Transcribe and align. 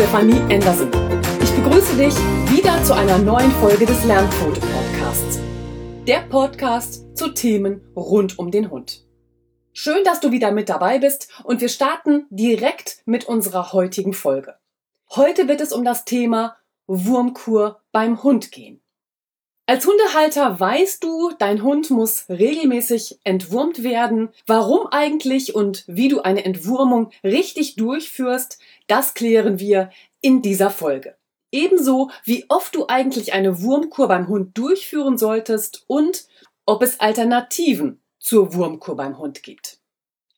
Stefanie 0.00 0.40
Andersen. 0.50 0.90
Ich 1.42 1.50
begrüße 1.50 1.94
dich 1.94 2.14
wieder 2.50 2.82
zu 2.84 2.94
einer 2.94 3.18
neuen 3.18 3.50
Folge 3.50 3.84
des 3.84 4.02
Lernquote 4.06 4.58
Podcasts. 4.58 5.38
Der 6.06 6.20
Podcast 6.20 7.14
zu 7.14 7.34
Themen 7.34 7.82
rund 7.94 8.38
um 8.38 8.50
den 8.50 8.70
Hund. 8.70 9.06
Schön, 9.74 10.02
dass 10.04 10.20
du 10.20 10.32
wieder 10.32 10.52
mit 10.52 10.70
dabei 10.70 11.00
bist 11.00 11.28
und 11.44 11.60
wir 11.60 11.68
starten 11.68 12.24
direkt 12.30 13.02
mit 13.04 13.26
unserer 13.26 13.74
heutigen 13.74 14.14
Folge. 14.14 14.56
Heute 15.10 15.48
wird 15.48 15.60
es 15.60 15.70
um 15.70 15.84
das 15.84 16.06
Thema 16.06 16.56
Wurmkur 16.86 17.82
beim 17.92 18.22
Hund 18.22 18.52
gehen. 18.52 18.80
Als 19.70 19.86
Hundehalter 19.86 20.58
weißt 20.58 21.04
du, 21.04 21.30
dein 21.38 21.62
Hund 21.62 21.90
muss 21.90 22.24
regelmäßig 22.28 23.20
entwurmt 23.22 23.84
werden. 23.84 24.30
Warum 24.44 24.88
eigentlich 24.88 25.54
und 25.54 25.84
wie 25.86 26.08
du 26.08 26.22
eine 26.22 26.44
Entwurmung 26.44 27.12
richtig 27.22 27.76
durchführst, 27.76 28.58
das 28.90 29.14
klären 29.14 29.58
wir 29.58 29.90
in 30.20 30.42
dieser 30.42 30.70
Folge. 30.70 31.16
Ebenso 31.52 32.10
wie 32.24 32.44
oft 32.48 32.74
du 32.74 32.86
eigentlich 32.86 33.32
eine 33.32 33.62
Wurmkur 33.62 34.08
beim 34.08 34.28
Hund 34.28 34.56
durchführen 34.56 35.18
solltest 35.18 35.84
und 35.86 36.26
ob 36.66 36.82
es 36.82 37.00
Alternativen 37.00 38.00
zur 38.18 38.54
Wurmkur 38.54 38.96
beim 38.96 39.18
Hund 39.18 39.42
gibt. 39.42 39.78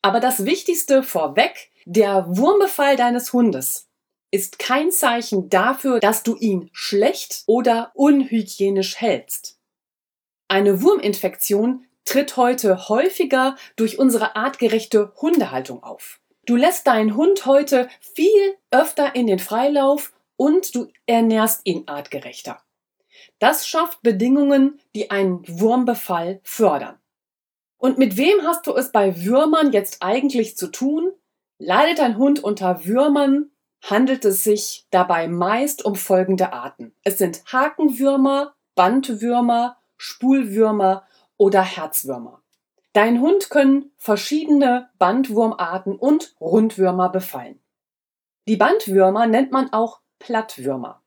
Aber 0.01 0.19
das 0.19 0.45
Wichtigste 0.45 1.03
vorweg, 1.03 1.71
der 1.85 2.25
Wurmbefall 2.27 2.95
deines 2.95 3.33
Hundes 3.33 3.89
ist 4.31 4.57
kein 4.57 4.91
Zeichen 4.91 5.49
dafür, 5.49 5.99
dass 5.99 6.23
du 6.23 6.35
ihn 6.35 6.69
schlecht 6.73 7.43
oder 7.45 7.91
unhygienisch 7.93 8.99
hältst. 8.99 9.59
Eine 10.47 10.81
Wurminfektion 10.81 11.85
tritt 12.05 12.35
heute 12.35 12.89
häufiger 12.89 13.55
durch 13.75 13.99
unsere 13.99 14.35
artgerechte 14.35 15.13
Hundehaltung 15.21 15.83
auf. 15.83 16.19
Du 16.45 16.57
lässt 16.57 16.87
deinen 16.87 17.15
Hund 17.15 17.45
heute 17.45 17.87
viel 18.01 18.57
öfter 18.69 19.15
in 19.15 19.27
den 19.27 19.39
Freilauf 19.39 20.13
und 20.35 20.75
du 20.75 20.87
ernährst 21.05 21.61
ihn 21.63 21.83
artgerechter. 21.87 22.61
Das 23.39 23.65
schafft 23.65 24.01
Bedingungen, 24.01 24.79
die 24.93 25.09
einen 25.09 25.43
Wurmbefall 25.47 26.41
fördern. 26.43 26.99
Und 27.77 27.97
mit 27.97 28.17
wem 28.17 28.41
hast 28.43 28.67
du 28.67 28.75
es 28.75 28.91
bei 28.91 29.23
Würmern 29.23 29.71
jetzt 29.71 30.03
eigentlich 30.03 30.57
zu 30.57 30.67
tun? 30.67 31.13
Leidet 31.59 31.99
dein 31.99 32.17
Hund 32.17 32.43
unter 32.43 32.85
Würmern, 32.85 33.51
handelt 33.81 34.25
es 34.25 34.43
sich 34.43 34.85
dabei 34.91 35.29
meist 35.29 35.85
um 35.85 35.95
folgende 35.95 36.51
Arten. 36.51 36.93
Es 37.03 37.17
sind 37.17 37.43
Hakenwürmer, 37.51 38.55
Bandwürmer, 38.75 39.77
Spulwürmer 39.97 41.07
oder 41.37 41.61
Herzwürmer. 41.61 42.42
Dein 42.93 43.21
Hund 43.21 43.49
können 43.49 43.91
verschiedene 43.97 44.89
Bandwurmarten 44.99 45.95
und 45.95 46.35
Rundwürmer 46.39 47.09
befallen. 47.09 47.59
Die 48.47 48.55
Bandwürmer 48.55 49.25
nennt 49.25 49.51
man 49.51 49.73
auch 49.73 50.01
Plattwürmer. 50.19 51.01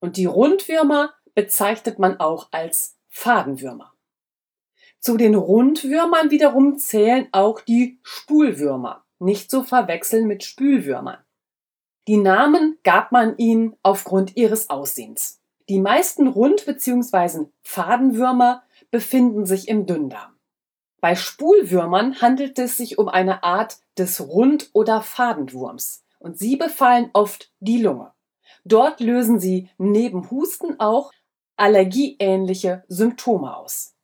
Und 0.00 0.16
die 0.16 0.26
Rundwürmer 0.26 1.14
bezeichnet 1.34 2.00
man 2.00 2.18
auch 2.18 2.48
als 2.50 2.98
Fadenwürmer. 3.08 3.92
Zu 4.98 5.16
den 5.16 5.36
Rundwürmern 5.36 6.30
wiederum 6.30 6.78
zählen 6.78 7.28
auch 7.30 7.60
die 7.60 8.00
Spulwürmer, 8.02 9.04
nicht 9.20 9.50
zu 9.50 9.62
verwechseln 9.62 10.26
mit 10.26 10.42
Spülwürmern. 10.42 11.18
Die 12.08 12.16
Namen 12.16 12.78
gab 12.82 13.12
man 13.12 13.36
ihnen 13.36 13.76
aufgrund 13.82 14.36
ihres 14.36 14.70
Aussehens. 14.70 15.40
Die 15.68 15.80
meisten 15.80 16.26
Rund- 16.26 16.66
bzw. 16.66 17.46
Fadenwürmer 17.62 18.64
befinden 18.90 19.46
sich 19.46 19.68
im 19.68 19.86
Dünndarm. 19.86 20.35
Bei 21.06 21.14
Spulwürmern 21.14 22.20
handelt 22.20 22.58
es 22.58 22.76
sich 22.76 22.98
um 22.98 23.08
eine 23.08 23.44
Art 23.44 23.78
des 23.96 24.20
Rund- 24.20 24.70
oder 24.72 25.02
Fadenwurms 25.02 26.04
und 26.18 26.36
sie 26.36 26.56
befallen 26.56 27.10
oft 27.12 27.52
die 27.60 27.80
Lunge. 27.80 28.12
Dort 28.64 28.98
lösen 28.98 29.38
sie 29.38 29.70
neben 29.78 30.28
Husten 30.32 30.80
auch 30.80 31.12
allergieähnliche 31.56 32.82
Symptome 32.88 33.56
aus. 33.56 33.94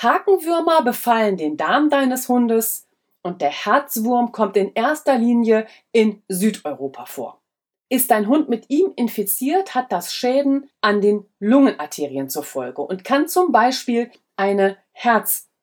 Hakenwürmer 0.00 0.82
befallen 0.82 1.36
den 1.36 1.56
Darm 1.56 1.90
deines 1.90 2.28
Hundes 2.28 2.86
und 3.24 3.42
der 3.42 3.50
Herzwurm 3.50 4.30
kommt 4.30 4.56
in 4.56 4.72
erster 4.74 5.18
Linie 5.18 5.66
in 5.90 6.22
Südeuropa 6.28 7.04
vor. 7.04 7.42
Ist 7.88 8.12
dein 8.12 8.28
Hund 8.28 8.48
mit 8.48 8.70
ihm 8.70 8.92
infiziert, 8.94 9.74
hat 9.74 9.90
das 9.90 10.14
Schäden 10.14 10.70
an 10.82 11.00
den 11.00 11.26
Lungenarterien 11.40 12.28
zur 12.28 12.44
Folge 12.44 12.80
und 12.80 13.02
kann 13.02 13.26
zum 13.26 13.50
Beispiel 13.50 14.12
eine 14.36 14.76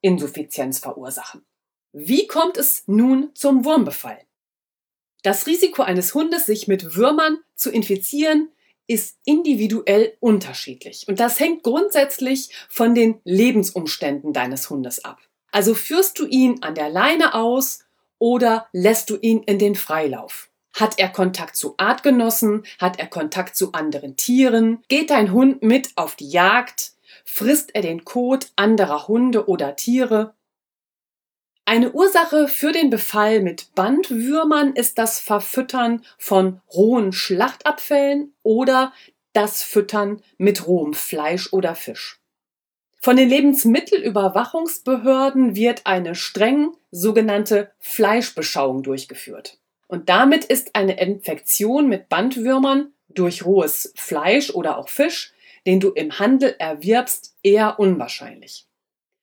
Herzinsuffizienz 0.01 0.79
verursachen. 0.79 1.45
Wie 1.91 2.27
kommt 2.27 2.57
es 2.57 2.83
nun 2.87 3.31
zum 3.33 3.65
Wurmbefall? 3.65 4.19
Das 5.23 5.47
Risiko 5.47 5.81
eines 5.81 6.13
Hundes, 6.13 6.45
sich 6.45 6.67
mit 6.67 6.95
Würmern 6.95 7.39
zu 7.55 7.71
infizieren, 7.71 8.49
ist 8.87 9.17
individuell 9.25 10.15
unterschiedlich. 10.19 11.07
Und 11.07 11.19
das 11.19 11.39
hängt 11.39 11.63
grundsätzlich 11.63 12.49
von 12.69 12.95
den 12.95 13.19
Lebensumständen 13.23 14.33
deines 14.33 14.69
Hundes 14.69 15.03
ab. 15.03 15.19
Also 15.51 15.75
führst 15.75 16.19
du 16.19 16.25
ihn 16.25 16.63
an 16.63 16.75
der 16.75 16.89
Leine 16.89 17.33
aus 17.33 17.85
oder 18.17 18.67
lässt 18.71 19.09
du 19.09 19.17
ihn 19.17 19.43
in 19.43 19.59
den 19.59 19.75
Freilauf? 19.75 20.49
Hat 20.73 20.97
er 20.97 21.09
Kontakt 21.09 21.55
zu 21.55 21.75
Artgenossen? 21.77 22.63
Hat 22.79 22.99
er 22.99 23.07
Kontakt 23.07 23.55
zu 23.55 23.73
anderen 23.73 24.15
Tieren? 24.15 24.83
Geht 24.87 25.09
dein 25.09 25.33
Hund 25.33 25.61
mit 25.61 25.89
auf 25.95 26.15
die 26.15 26.29
Jagd? 26.29 26.93
Frisst 27.31 27.75
er 27.75 27.83
den 27.83 28.03
Kot 28.03 28.47
anderer 28.55 29.07
Hunde 29.07 29.47
oder 29.47 29.75
Tiere? 29.75 30.33
Eine 31.63 31.91
Ursache 31.91 32.47
für 32.47 32.71
den 32.73 32.89
Befall 32.89 33.41
mit 33.41 33.75
Bandwürmern 33.75 34.73
ist 34.73 34.97
das 34.97 35.19
Verfüttern 35.19 36.03
von 36.17 36.59
rohen 36.73 37.13
Schlachtabfällen 37.13 38.33
oder 38.41 38.93
das 39.31 39.61
Füttern 39.63 40.23
mit 40.37 40.65
rohem 40.67 40.95
Fleisch 40.95 41.53
oder 41.53 41.75
Fisch. 41.75 42.19
Von 42.97 43.15
den 43.15 43.29
Lebensmittelüberwachungsbehörden 43.29 45.55
wird 45.55 45.85
eine 45.85 46.15
streng 46.15 46.75
sogenannte 46.91 47.71
Fleischbeschauung 47.77 48.81
durchgeführt. 48.83 49.59
Und 49.87 50.09
damit 50.09 50.43
ist 50.45 50.75
eine 50.75 50.99
Infektion 50.99 51.87
mit 51.87 52.09
Bandwürmern 52.09 52.91
durch 53.07 53.45
rohes 53.45 53.93
Fleisch 53.95 54.49
oder 54.49 54.77
auch 54.77 54.89
Fisch, 54.89 55.33
den 55.65 55.79
du 55.79 55.91
im 55.91 56.19
Handel 56.19 56.55
erwirbst, 56.59 57.35
eher 57.43 57.79
unwahrscheinlich. 57.79 58.67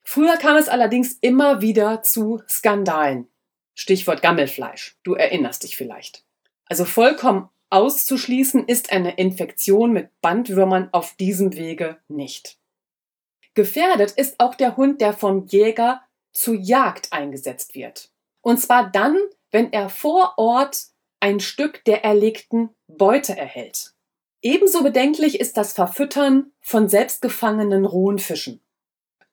Früher 0.02 0.36
kam 0.36 0.56
es 0.56 0.69
allerdings 0.69 1.14
immer 1.20 1.60
wieder 1.60 2.02
zu 2.02 2.42
Skandalen. 2.48 3.28
Stichwort 3.74 4.22
Gammelfleisch. 4.22 4.96
Du 5.02 5.14
erinnerst 5.14 5.64
dich 5.64 5.76
vielleicht. 5.76 6.25
Also 6.66 6.84
vollkommen 6.84 7.48
auszuschließen 7.70 8.66
ist 8.66 8.92
eine 8.92 9.16
Infektion 9.16 9.92
mit 9.92 10.10
Bandwürmern 10.20 10.88
auf 10.92 11.16
diesem 11.16 11.56
Wege 11.56 11.98
nicht. 12.08 12.58
Gefährdet 13.54 14.12
ist 14.12 14.38
auch 14.38 14.54
der 14.54 14.76
Hund, 14.76 15.00
der 15.00 15.12
vom 15.12 15.46
Jäger 15.46 16.02
zur 16.32 16.54
Jagd 16.54 17.12
eingesetzt 17.12 17.75
wird. 17.75 18.10
Und 18.42 18.58
zwar 18.58 18.91
dann, 18.91 19.19
wenn 19.50 19.72
er 19.72 19.88
vor 19.88 20.34
Ort 20.36 20.86
ein 21.20 21.41
Stück 21.41 21.82
der 21.84 22.04
erlegten 22.04 22.70
Beute 22.86 23.36
erhält. 23.36 23.95
Ebenso 24.42 24.82
bedenklich 24.82 25.41
ist 25.41 25.56
das 25.56 25.72
Verfüttern 25.72 26.52
von 26.60 26.88
selbstgefangenen 26.88 27.84
rohen 27.84 28.19
Fischen. 28.19 28.60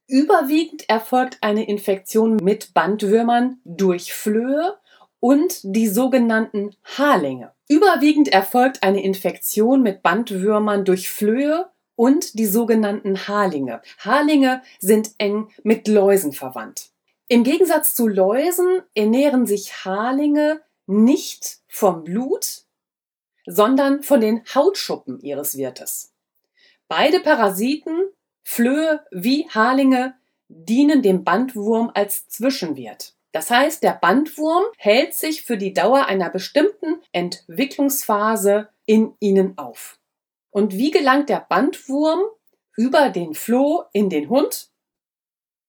Überwiegend 0.07 0.89
erfolgt 0.89 1.37
eine 1.41 1.67
Infektion 1.67 2.37
mit 2.37 2.73
Bandwürmern 2.73 3.61
durch 3.63 4.13
Flöhe 4.13 4.77
und 5.19 5.61
die 5.63 5.87
sogenannten 5.87 6.75
Haarlinge. 6.83 7.53
Überwiegend 7.69 8.27
erfolgt 8.27 8.83
eine 8.83 9.01
Infektion 9.01 9.81
mit 9.81 10.03
Bandwürmern 10.03 10.83
durch 10.83 11.09
Flöhe 11.09 11.69
und 11.95 12.37
die 12.37 12.45
sogenannten 12.45 13.27
Haarlinge. 13.27 13.81
Haarlinge 13.99 14.61
sind 14.79 15.11
eng 15.17 15.47
mit 15.63 15.87
Läusen 15.87 16.33
verwandt. 16.33 16.91
Im 17.29 17.43
Gegensatz 17.43 17.95
zu 17.95 18.07
Läusen 18.07 18.81
ernähren 18.93 19.47
sich 19.47 19.85
Haarlinge 19.85 20.61
nicht 20.85 21.59
vom 21.67 22.03
Blut, 22.03 22.63
sondern 23.45 24.03
von 24.03 24.21
den 24.21 24.43
Hautschuppen 24.53 25.19
ihres 25.19 25.57
Wirtes. 25.57 26.13
Beide 26.87 27.19
Parasiten, 27.19 28.09
Flöhe 28.43 29.05
wie 29.11 29.47
Haarlinge, 29.49 30.15
dienen 30.47 31.01
dem 31.01 31.23
Bandwurm 31.23 31.91
als 31.93 32.27
Zwischenwirt. 32.27 33.15
Das 33.31 33.49
heißt, 33.49 33.81
der 33.81 33.93
Bandwurm 33.93 34.63
hält 34.77 35.15
sich 35.15 35.43
für 35.43 35.57
die 35.57 35.73
Dauer 35.73 36.05
einer 36.05 36.29
bestimmten 36.29 37.01
Entwicklungsphase 37.11 38.69
in 38.85 39.15
ihnen 39.19 39.57
auf. 39.57 39.99
Und 40.51 40.73
wie 40.73 40.91
gelangt 40.91 41.29
der 41.29 41.45
Bandwurm 41.49 42.21
über 42.77 43.09
den 43.09 43.33
Floh 43.33 43.85
in 43.91 44.09
den 44.09 44.29
Hund? 44.29 44.69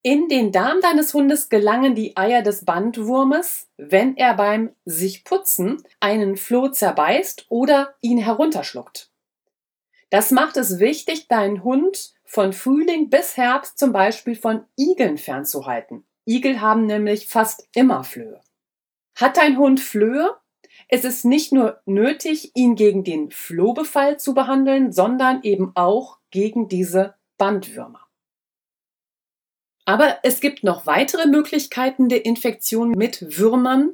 In 0.07 0.27
den 0.27 0.51
Darm 0.51 0.81
deines 0.81 1.15
Hundes 1.15 1.49
gelangen 1.49 1.95
die 1.95 2.15
Eier 2.15 2.43
des 2.43 2.63
Bandwurmes, 2.63 3.71
wenn 3.75 4.15
er 4.17 4.35
beim 4.35 4.69
sich 4.85 5.23
putzen 5.23 5.81
einen 5.99 6.37
Floh 6.37 6.67
zerbeißt 6.67 7.47
oder 7.49 7.95
ihn 8.01 8.19
herunterschluckt. 8.19 9.09
Das 10.11 10.29
macht 10.29 10.57
es 10.57 10.77
wichtig, 10.77 11.27
deinen 11.27 11.63
Hund 11.63 12.13
von 12.23 12.53
Frühling 12.53 13.09
bis 13.09 13.35
Herbst 13.35 13.79
zum 13.79 13.93
Beispiel 13.93 14.35
von 14.35 14.65
Igeln 14.77 15.17
fernzuhalten. 15.17 16.05
Igel 16.27 16.61
haben 16.61 16.85
nämlich 16.85 17.25
fast 17.25 17.67
immer 17.73 18.03
Flöhe. 18.03 18.41
Hat 19.15 19.37
dein 19.37 19.57
Hund 19.57 19.79
Flöhe, 19.79 20.35
Es 20.87 21.03
ist 21.03 21.25
nicht 21.25 21.51
nur 21.51 21.81
nötig, 21.87 22.51
ihn 22.53 22.75
gegen 22.75 23.03
den 23.03 23.31
Flohbefall 23.31 24.19
zu 24.19 24.35
behandeln, 24.35 24.91
sondern 24.91 25.41
eben 25.41 25.71
auch 25.73 26.19
gegen 26.29 26.67
diese 26.67 27.15
Bandwürmer. 27.39 28.04
Aber 29.85 30.17
es 30.23 30.41
gibt 30.41 30.63
noch 30.63 30.87
weitere 30.87 31.27
Möglichkeiten 31.27 32.09
der 32.09 32.25
Infektion 32.25 32.91
mit 32.91 33.37
Würmern. 33.37 33.93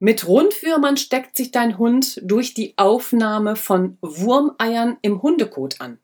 Mit 0.00 0.26
Rundwürmern 0.26 0.96
steckt 0.96 1.36
sich 1.36 1.52
dein 1.52 1.78
Hund 1.78 2.20
durch 2.22 2.52
die 2.52 2.74
Aufnahme 2.76 3.56
von 3.56 3.96
Wurmeiern 4.00 4.98
im 5.02 5.22
Hundekot 5.22 5.80
an. 5.80 5.98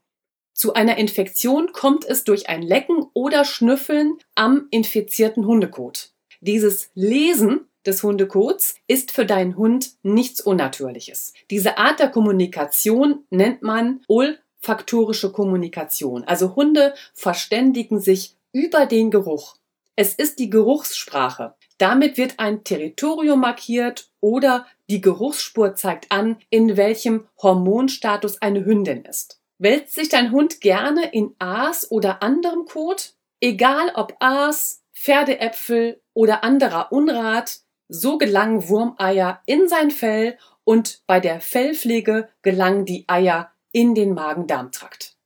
Zu 0.55 0.75
einer 0.75 0.97
Infektion 0.97 1.73
kommt 1.73 2.05
es 2.05 2.25
durch 2.25 2.49
ein 2.49 2.63
Lecken 2.63 3.05
oder 3.15 3.45
Schnüffeln 3.45 4.19
am 4.35 4.69
infizierten 4.71 5.47
Hundekot. 5.47 6.13
Dieses 6.41 6.91
Lesen 6.95 7.67
des 7.87 8.03
Hundekots 8.03 8.77
ist 8.87 9.11
für 9.11 9.27
deinen 9.27 9.57
Hund 9.57 9.93
nichts 10.03 10.41
Unnatürliches. 10.41 11.33
Diese 11.51 11.79
Art 11.79 11.99
der 11.99 12.09
Kommunikation 12.09 13.25
nennt 13.31 13.63
man 13.63 14.03
olfaktorische 14.07 15.33
Kommunikation. 15.33 16.25
Also 16.25 16.55
Hunde 16.57 16.95
verständigen 17.15 17.99
sich 18.01 18.37
über 18.53 18.87
den 18.87 19.11
Geruch. 19.11 19.57
Es 19.97 20.15
ist 20.15 20.39
die 20.39 20.51
Geruchssprache. 20.51 21.55
Damit 21.79 22.17
wird 22.17 22.39
ein 22.39 22.65
Territorium 22.65 23.41
markiert 23.41 24.11
oder 24.21 24.67
die 24.89 25.01
Geruchsspur 25.01 25.75
zeigt 25.75 26.11
an, 26.11 26.39
in 26.51 26.77
welchem 26.77 27.27
Hormonstatus 27.41 28.41
eine 28.41 28.65
Hündin 28.65 29.05
ist. 29.05 29.41
Wälzt 29.59 29.95
sich 29.95 30.09
dein 30.09 30.33
Hund 30.33 30.61
gerne 30.61 31.13
in 31.13 31.35
Aas 31.39 31.91
oder 31.91 32.23
anderem 32.23 32.65
Kot? 32.65 33.15
Egal 33.41 33.93
ob 33.95 34.17
Aas, 34.21 34.83
Pferdeäpfel 34.95 36.01
oder 36.15 36.45
anderer 36.45 36.93
Unrat, 36.93 37.61
so 37.89 38.19
gelangen 38.19 38.69
Wurmeier 38.69 39.43
in 39.47 39.69
sein 39.69 39.91
Fell 39.91 40.39
und 40.65 41.03
bei 41.07 41.21
der 41.21 41.41
Fellpflege 41.41 42.29
gelangen 42.43 42.85
die 42.85 43.05
Eier 43.09 43.53
in 43.73 43.95
den 43.95 44.15
Magen-Darm-Trakt. 44.15 45.17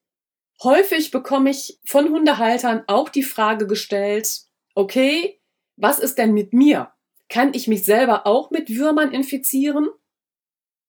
Häufig 0.65 1.11
bekomme 1.11 1.51
ich 1.51 1.79
von 1.85 2.09
Hundehaltern 2.09 2.85
auch 2.87 3.11
die 3.11 3.23
Frage 3.23 3.67
gestellt, 3.67 4.45
okay, 4.75 5.39
was 5.77 5.99
ist 5.99 6.17
denn 6.17 6.33
mit 6.33 6.55
mir? 6.55 6.91
Kann 7.29 7.53
ich 7.53 7.69
mich 7.69 7.85
selber 7.85 8.27
auch 8.27 8.51
mit 8.51 8.71
Würmern 8.71 9.13
infizieren? 9.13 9.89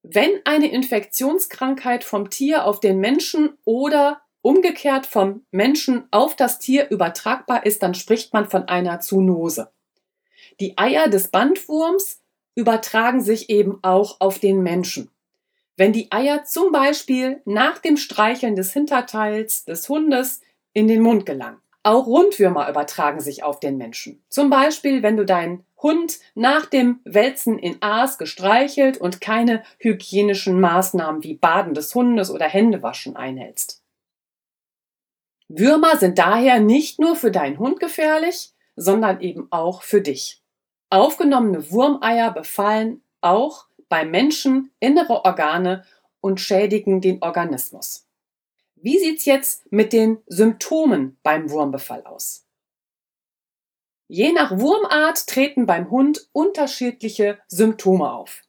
Wenn 0.01 0.29
eine 0.45 0.71
Infektionskrankheit 0.71 2.05
vom 2.05 2.29
Tier 2.29 2.65
auf 2.65 2.79
den 2.79 2.99
Menschen 2.99 3.57
oder 3.65 4.21
umgekehrt 4.41 5.07
vom 5.07 5.45
Menschen 5.51 6.07
auf 6.11 6.37
das 6.37 6.59
Tier 6.59 6.89
übertragbar 6.89 7.65
ist, 7.65 7.83
dann 7.83 7.95
spricht 7.95 8.31
man 8.31 8.49
von 8.49 8.69
einer 8.69 9.01
Zoonose. 9.01 9.73
Die 10.61 10.77
Eier 10.77 11.09
des 11.09 11.31
Bandwurms 11.31 12.21
übertragen 12.53 13.21
sich 13.21 13.49
eben 13.49 13.79
auch 13.81 14.21
auf 14.21 14.39
den 14.39 14.63
Menschen. 14.63 15.09
Wenn 15.77 15.91
die 15.91 16.11
Eier 16.11 16.45
zum 16.45 16.71
Beispiel 16.71 17.41
nach 17.45 17.79
dem 17.79 17.97
Streicheln 17.97 18.55
des 18.55 18.71
Hinterteils 18.71 19.65
des 19.65 19.89
Hundes 19.89 20.41
in 20.73 20.87
den 20.87 21.01
Mund 21.01 21.25
gelangen. 21.25 21.61
Auch 21.83 22.07
Rundwürmer 22.07 22.67
übertragen 22.69 23.19
sich 23.19 23.43
auf 23.43 23.59
den 23.59 23.77
Menschen. 23.77 24.23
Zum 24.29 24.49
Beispiel, 24.49 25.03
wenn 25.03 25.17
du 25.17 25.25
deinen 25.25 25.63
Hund 25.81 26.19
nach 26.33 26.65
dem 26.65 26.99
Wälzen 27.05 27.59
in 27.59 27.81
Aas 27.81 28.17
gestreichelt 28.17 28.97
und 28.97 29.21
keine 29.21 29.63
hygienischen 29.77 30.59
Maßnahmen 30.59 31.23
wie 31.23 31.35
Baden 31.35 31.75
des 31.75 31.93
Hundes 31.93 32.31
oder 32.31 32.45
Händewaschen 32.45 33.15
einhältst. 33.15 33.83
Würmer 35.47 35.97
sind 35.97 36.17
daher 36.17 36.59
nicht 36.59 36.99
nur 36.99 37.15
für 37.15 37.29
deinen 37.29 37.59
Hund 37.59 37.79
gefährlich, 37.79 38.53
sondern 38.75 39.21
eben 39.21 39.47
auch 39.51 39.83
für 39.83 40.01
dich. 40.01 40.41
Aufgenommene 40.89 41.69
Wurmeier 41.71 42.31
befallen 42.31 43.03
auch 43.21 43.67
beim 43.89 44.11
Menschen 44.11 44.71
innere 44.79 45.25
Organe 45.25 45.85
und 46.21 46.39
schädigen 46.39 47.01
den 47.01 47.21
Organismus. 47.21 48.07
Wie 48.75 48.99
sieht's 48.99 49.25
jetzt 49.25 49.71
mit 49.71 49.93
den 49.93 50.21
Symptomen 50.27 51.17
beim 51.23 51.49
Wurmbefall 51.49 52.03
aus? 52.03 52.45
Je 54.07 54.31
nach 54.31 54.59
Wurmart 54.59 55.27
treten 55.27 55.65
beim 55.65 55.89
Hund 55.89 56.29
unterschiedliche 56.31 57.39
Symptome 57.47 58.11
auf. 58.11 58.43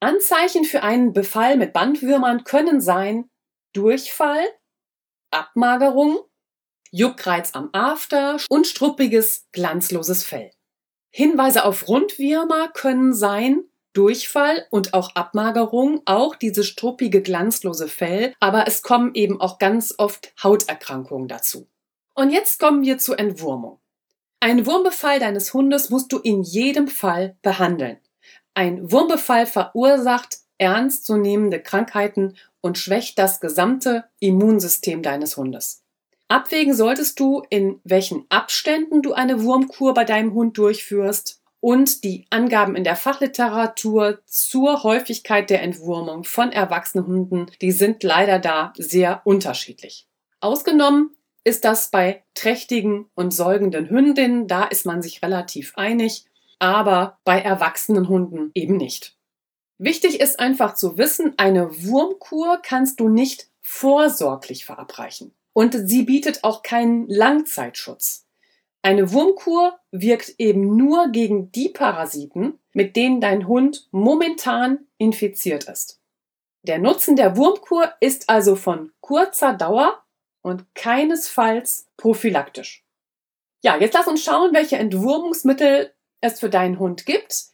Anzeichen 0.00 0.64
für 0.64 0.82
einen 0.82 1.12
Befall 1.12 1.56
mit 1.56 1.72
Bandwürmern 1.72 2.44
können 2.44 2.80
sein 2.80 3.28
Durchfall, 3.74 4.46
Abmagerung, 5.30 6.18
Juckreiz 6.90 7.54
am 7.54 7.68
After 7.72 8.38
und 8.48 8.66
struppiges, 8.66 9.48
glanzloses 9.52 10.24
Fell. 10.24 10.50
Hinweise 11.10 11.64
auf 11.64 11.88
Rundwürmer 11.88 12.68
können 12.68 13.12
sein 13.12 13.64
Durchfall 13.98 14.64
und 14.70 14.94
auch 14.94 15.16
Abmagerung, 15.16 16.02
auch 16.04 16.36
dieses 16.36 16.68
struppige, 16.68 17.20
glanzlose 17.20 17.88
Fell, 17.88 18.32
aber 18.38 18.68
es 18.68 18.82
kommen 18.82 19.10
eben 19.14 19.40
auch 19.40 19.58
ganz 19.58 19.92
oft 19.98 20.32
Hauterkrankungen 20.40 21.26
dazu. 21.26 21.66
Und 22.14 22.30
jetzt 22.30 22.60
kommen 22.60 22.84
wir 22.84 22.98
zur 22.98 23.18
Entwurmung. 23.18 23.80
Ein 24.38 24.66
Wurmbefall 24.66 25.18
deines 25.18 25.52
Hundes 25.52 25.90
musst 25.90 26.12
du 26.12 26.18
in 26.20 26.44
jedem 26.44 26.86
Fall 26.86 27.36
behandeln. 27.42 27.98
Ein 28.54 28.92
Wurmbefall 28.92 29.46
verursacht 29.46 30.38
ernstzunehmende 30.58 31.60
Krankheiten 31.60 32.36
und 32.60 32.78
schwächt 32.78 33.18
das 33.18 33.40
gesamte 33.40 34.04
Immunsystem 34.20 35.02
deines 35.02 35.36
Hundes. 35.36 35.82
Abwägen 36.28 36.74
solltest 36.74 37.18
du, 37.18 37.42
in 37.50 37.80
welchen 37.82 38.26
Abständen 38.28 39.02
du 39.02 39.12
eine 39.12 39.42
Wurmkur 39.42 39.92
bei 39.92 40.04
deinem 40.04 40.34
Hund 40.34 40.56
durchführst 40.56 41.37
und 41.60 42.04
die 42.04 42.26
Angaben 42.30 42.76
in 42.76 42.84
der 42.84 42.96
Fachliteratur 42.96 44.20
zur 44.26 44.82
Häufigkeit 44.82 45.50
der 45.50 45.62
Entwurmung 45.62 46.24
von 46.24 46.52
erwachsenen 46.52 47.06
Hunden, 47.06 47.46
die 47.60 47.72
sind 47.72 48.02
leider 48.02 48.38
da 48.38 48.72
sehr 48.76 49.22
unterschiedlich. 49.24 50.06
Ausgenommen 50.40 51.16
ist 51.44 51.64
das 51.64 51.90
bei 51.90 52.24
trächtigen 52.34 53.06
und 53.14 53.32
säugenden 53.32 53.88
Hündinnen, 53.88 54.46
da 54.46 54.64
ist 54.64 54.86
man 54.86 55.02
sich 55.02 55.22
relativ 55.22 55.72
einig, 55.76 56.26
aber 56.58 57.18
bei 57.24 57.40
erwachsenen 57.40 58.08
Hunden 58.08 58.50
eben 58.54 58.76
nicht. 58.76 59.16
Wichtig 59.78 60.20
ist 60.20 60.40
einfach 60.40 60.74
zu 60.74 60.98
wissen, 60.98 61.34
eine 61.36 61.84
Wurmkur 61.84 62.60
kannst 62.62 63.00
du 63.00 63.08
nicht 63.08 63.48
vorsorglich 63.60 64.64
verabreichen 64.64 65.34
und 65.52 65.74
sie 65.88 66.02
bietet 66.02 66.44
auch 66.44 66.62
keinen 66.62 67.08
Langzeitschutz. 67.08 68.27
Eine 68.82 69.12
Wurmkur 69.12 69.78
wirkt 69.90 70.34
eben 70.38 70.76
nur 70.76 71.08
gegen 71.08 71.50
die 71.52 71.68
Parasiten, 71.68 72.58
mit 72.72 72.96
denen 72.96 73.20
dein 73.20 73.48
Hund 73.48 73.88
momentan 73.90 74.86
infiziert 74.98 75.64
ist. 75.64 76.00
Der 76.62 76.78
Nutzen 76.78 77.16
der 77.16 77.36
Wurmkur 77.36 77.92
ist 78.00 78.28
also 78.28 78.56
von 78.56 78.92
kurzer 79.00 79.54
Dauer 79.54 80.02
und 80.42 80.64
keinesfalls 80.74 81.88
prophylaktisch. 81.96 82.84
Ja, 83.62 83.76
jetzt 83.76 83.94
lass 83.94 84.06
uns 84.06 84.22
schauen, 84.22 84.54
welche 84.54 84.76
Entwurmungsmittel 84.76 85.92
es 86.20 86.40
für 86.40 86.50
deinen 86.50 86.78
Hund 86.78 87.06
gibt. 87.06 87.46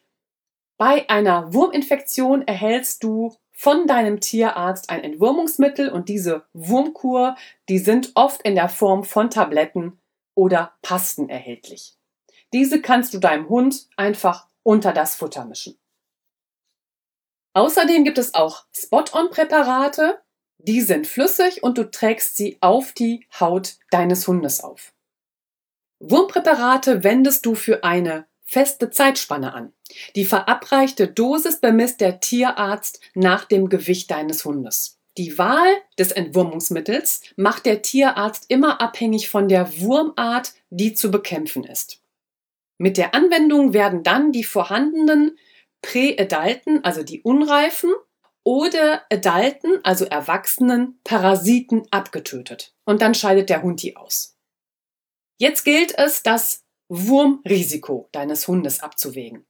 Bei 0.76 1.08
einer 1.08 1.54
Wurminfektion 1.54 2.46
erhältst 2.46 3.02
du 3.02 3.34
von 3.52 3.86
deinem 3.86 4.20
Tierarzt 4.20 4.90
ein 4.90 5.02
Entwurmungsmittel 5.02 5.88
und 5.88 6.08
diese 6.08 6.44
Wurmkur, 6.52 7.36
die 7.68 7.78
sind 7.78 8.12
oft 8.14 8.42
in 8.42 8.56
der 8.56 8.68
Form 8.68 9.04
von 9.04 9.30
Tabletten 9.30 9.98
oder 10.34 10.74
Pasten 10.82 11.28
erhältlich. 11.28 11.96
Diese 12.52 12.80
kannst 12.80 13.14
du 13.14 13.18
deinem 13.18 13.48
Hund 13.48 13.88
einfach 13.96 14.48
unter 14.62 14.92
das 14.92 15.16
Futter 15.16 15.44
mischen. 15.44 15.78
Außerdem 17.54 18.04
gibt 18.04 18.18
es 18.18 18.34
auch 18.34 18.64
Spot-on-Präparate, 18.76 20.20
die 20.58 20.80
sind 20.80 21.06
flüssig 21.06 21.62
und 21.62 21.78
du 21.78 21.90
trägst 21.90 22.36
sie 22.36 22.58
auf 22.60 22.92
die 22.92 23.26
Haut 23.38 23.76
deines 23.90 24.26
Hundes 24.26 24.60
auf. 24.60 24.92
Wurmpräparate 26.00 27.04
wendest 27.04 27.46
du 27.46 27.54
für 27.54 27.84
eine 27.84 28.26
feste 28.42 28.90
Zeitspanne 28.90 29.54
an. 29.54 29.72
Die 30.16 30.24
verabreichte 30.24 31.08
Dosis 31.08 31.60
bemisst 31.60 32.00
der 32.00 32.20
Tierarzt 32.20 33.00
nach 33.14 33.44
dem 33.44 33.68
Gewicht 33.68 34.10
deines 34.10 34.44
Hundes. 34.44 34.98
Die 35.16 35.38
Wahl 35.38 35.76
des 35.98 36.10
Entwurmungsmittels 36.10 37.22
macht 37.36 37.66
der 37.66 37.82
Tierarzt 37.82 38.46
immer 38.48 38.80
abhängig 38.80 39.28
von 39.28 39.48
der 39.48 39.80
Wurmart, 39.80 40.54
die 40.70 40.94
zu 40.94 41.10
bekämpfen 41.10 41.64
ist. 41.64 42.02
Mit 42.78 42.96
der 42.96 43.14
Anwendung 43.14 43.72
werden 43.72 44.02
dann 44.02 44.32
die 44.32 44.42
vorhandenen 44.42 45.38
Präadalten, 45.82 46.82
also 46.82 47.04
die 47.04 47.22
unreifen, 47.22 47.92
oder 48.42 49.04
Adalten, 49.10 49.80
also 49.84 50.04
erwachsenen 50.04 51.00
Parasiten 51.04 51.86
abgetötet. 51.90 52.74
Und 52.84 53.00
dann 53.00 53.14
scheidet 53.14 53.48
der 53.48 53.62
Hund 53.62 53.82
die 53.82 53.96
aus. 53.96 54.36
Jetzt 55.38 55.64
gilt 55.64 55.96
es, 55.96 56.22
das 56.22 56.64
Wurmrisiko 56.88 58.08
deines 58.12 58.46
Hundes 58.46 58.80
abzuwägen. 58.80 59.46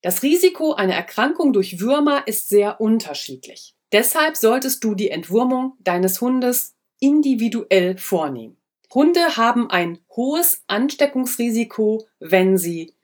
Das 0.00 0.22
Risiko 0.22 0.72
einer 0.72 0.94
Erkrankung 0.94 1.52
durch 1.52 1.80
Würmer 1.80 2.26
ist 2.26 2.48
sehr 2.48 2.80
unterschiedlich. 2.80 3.76
Deshalb 3.92 4.36
solltest 4.36 4.82
du 4.84 4.94
die 4.94 5.10
Entwurmung 5.10 5.76
deines 5.80 6.20
Hundes 6.20 6.74
individuell 6.98 7.98
vornehmen. 7.98 8.56
Hunde 8.92 9.36
haben 9.36 9.70
ein 9.70 9.98
hohes 10.14 10.62
Ansteckungsrisiko, 10.66 12.06
wenn 12.18 12.58
sie 12.58 12.94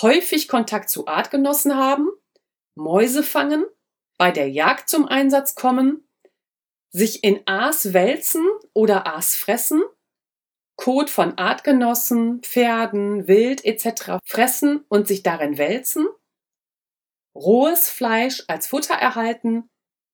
häufig 0.00 0.48
Kontakt 0.48 0.90
zu 0.90 1.06
Artgenossen 1.06 1.76
haben, 1.76 2.08
Mäuse 2.74 3.22
fangen, 3.22 3.64
bei 4.18 4.30
der 4.30 4.50
Jagd 4.50 4.88
zum 4.88 5.06
Einsatz 5.06 5.54
kommen, 5.54 6.08
sich 6.90 7.24
in 7.24 7.40
Aas 7.46 7.92
wälzen 7.92 8.46
oder 8.72 9.06
Aas 9.06 9.34
fressen, 9.34 9.82
Kot 10.76 11.10
von 11.10 11.36
Artgenossen, 11.38 12.40
Pferden, 12.42 13.26
Wild 13.26 13.64
etc. 13.64 14.18
fressen 14.24 14.84
und 14.88 15.08
sich 15.08 15.22
darin 15.22 15.58
wälzen, 15.58 16.06
rohes 17.34 17.88
Fleisch 17.88 18.44
als 18.46 18.68
Futter 18.68 18.94
erhalten, 18.94 19.68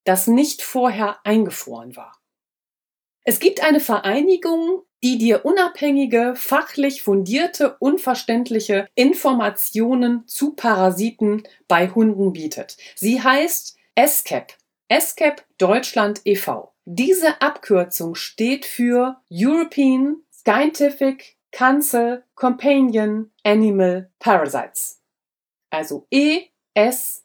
das 0.04 0.26
nicht 0.26 0.62
vorher 0.62 1.18
eingefroren 1.24 1.96
war. 1.96 2.20
Es 3.24 3.40
gibt 3.40 3.62
eine 3.62 3.80
Vereinigung, 3.80 4.82
die 5.02 5.18
dir 5.18 5.44
unabhängige, 5.44 6.34
fachlich 6.36 7.02
fundierte, 7.02 7.76
unverständliche 7.78 8.86
Informationen 8.94 10.26
zu 10.26 10.54
Parasiten 10.54 11.42
bei 11.68 11.88
Hunden 11.88 12.32
bietet. 12.32 12.76
Sie 12.94 13.22
heißt 13.22 13.76
ESCAP, 13.94 14.54
ESCAP 14.88 15.44
Deutschland 15.58 16.20
e.V. 16.24 16.72
Diese 16.84 17.40
Abkürzung 17.40 18.14
steht 18.14 18.66
für 18.66 19.20
European 19.30 20.16
Scientific 20.30 21.36
Council 21.50 22.24
Companion 22.34 23.30
Animal 23.42 24.10
Parasites. 24.18 25.00
Also 25.70 26.06
E-S-C-C-A-P. 26.10 27.24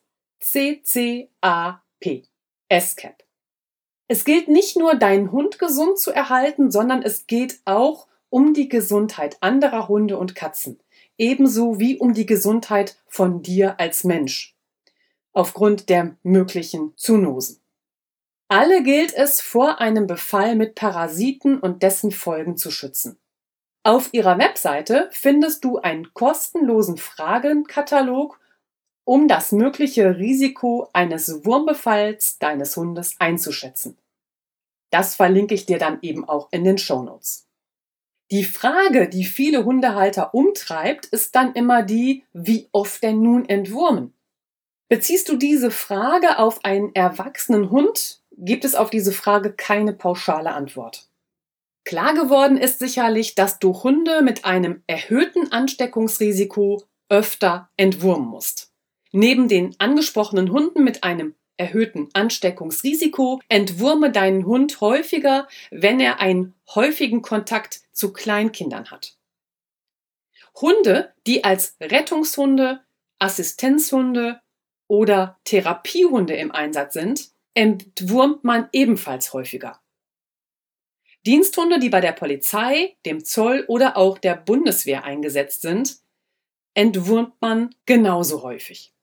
ESCAP. 2.70 3.24
Es 4.08 4.26
gilt 4.26 4.48
nicht 4.48 4.78
nur, 4.78 4.96
deinen 4.96 5.32
Hund 5.32 5.60
gesund 5.60 6.00
zu 6.00 6.12
erhalten, 6.12 6.72
sondern 6.72 7.04
es 7.04 7.28
geht 7.28 7.60
auch 7.66 8.08
um 8.30 8.54
die 8.54 8.70
Gesundheit 8.70 9.38
anderer 9.42 9.88
Hunde 9.88 10.18
und 10.18 10.36
Katzen, 10.36 10.80
ebenso 11.18 11.80
wie 11.80 11.98
um 11.98 12.14
die 12.14 12.26
Gesundheit 12.26 12.98
von 13.08 13.42
dir 13.42 13.80
als 13.80 14.04
Mensch, 14.04 14.56
aufgrund 15.34 15.90
der 15.90 16.16
möglichen 16.24 16.94
Zoonosen. 16.96 17.60
Alle 18.48 18.82
gilt 18.82 19.14
es, 19.14 19.42
vor 19.42 19.80
einem 19.80 20.08
Befall 20.08 20.56
mit 20.56 20.74
Parasiten 20.74 21.60
und 21.60 21.84
dessen 21.84 22.12
Folgen 22.12 22.58
zu 22.58 22.72
schützen. 22.72 23.20
Auf 23.84 24.10
ihrer 24.12 24.40
Webseite 24.40 25.08
findest 25.12 25.64
du 25.64 25.78
einen 25.78 26.14
kostenlosen 26.14 26.98
Fragenkatalog, 26.98 28.40
um 29.10 29.28
das 29.28 29.52
mögliche 29.52 30.20
Risiko 30.20 30.88
eines 30.94 31.44
Wurmbefalls 31.44 32.38
deines 32.38 32.78
Hundes 32.78 33.16
einzuschätzen. 33.18 33.98
Das 34.92 35.16
verlinke 35.16 35.56
ich 35.56 35.66
dir 35.66 35.80
dann 35.80 35.98
eben 36.04 36.30
auch 36.30 36.50
in 36.52 36.64
den 36.64 36.78
Show 36.78 37.02
Notes. 37.02 37.48
Die 38.30 38.44
Frage, 38.44 39.10
die 39.10 39.24
viele 39.24 39.66
Hundehalter 39.66 40.36
umtreibt, 40.36 41.08
ist 41.08 41.34
dann 41.36 41.54
immer 41.54 41.82
die, 41.82 42.24
wie 42.34 42.70
oft 42.72 43.02
denn 43.02 43.24
nun 43.24 43.50
entwurmen? 43.50 44.14
Beziehst 44.90 45.28
du 45.28 45.38
diese 45.38 45.72
Frage 45.72 46.38
auf 46.38 46.64
einen 46.64 46.94
erwachsenen 46.94 47.72
Hund, 47.72 48.22
gibt 48.38 48.64
es 48.64 48.76
auf 48.76 48.92
diese 48.92 49.12
Frage 49.12 49.54
keine 49.54 49.94
pauschale 49.94 50.54
Antwort. 50.54 51.10
Klar 51.84 52.14
geworden 52.14 52.58
ist 52.58 52.78
sicherlich, 52.78 53.34
dass 53.34 53.58
du 53.58 53.82
Hunde 53.82 54.22
mit 54.22 54.46
einem 54.46 54.84
erhöhten 54.86 55.52
Ansteckungsrisiko 55.52 56.84
öfter 57.10 57.72
entwurmen 57.76 58.28
musst. 58.28 58.69
Neben 59.12 59.48
den 59.48 59.76
angesprochenen 59.80 60.52
Hunden 60.52 60.84
mit 60.84 61.04
einem 61.04 61.36
erhöhten 61.58 62.10
Ansteckungsrisiko 62.14 63.42
entwurme 63.50 64.12
deinen 64.12 64.46
Hund 64.46 64.82
häufiger, 64.82 65.48
wenn 65.72 66.00
er 66.00 66.20
einen 66.20 66.56
häufigen 66.74 67.22
Kontakt 67.22 67.82
zu 67.92 68.14
Kleinkindern 68.14 68.92
hat. 68.92 69.18
Hunde, 70.56 71.14
die 71.28 71.44
als 71.44 71.76
Rettungshunde, 71.82 72.82
Assistenzhunde 73.20 74.42
oder 74.88 75.40
Therapiehunde 75.44 76.36
im 76.36 76.52
Einsatz 76.52 76.94
sind, 76.94 77.30
entwurmt 77.54 78.44
man 78.44 78.70
ebenfalls 78.72 79.34
häufiger. 79.34 79.82
Diensthunde, 81.26 81.80
die 81.80 81.90
bei 81.90 82.00
der 82.00 82.14
Polizei, 82.14 82.96
dem 83.06 83.26
Zoll 83.26 83.66
oder 83.68 83.98
auch 83.98 84.18
der 84.18 84.36
Bundeswehr 84.36 85.04
eingesetzt 85.04 85.62
sind, 85.62 85.98
entwurmt 86.74 87.34
man 87.42 87.76
genauso 87.86 88.42
häufig. 88.44 88.94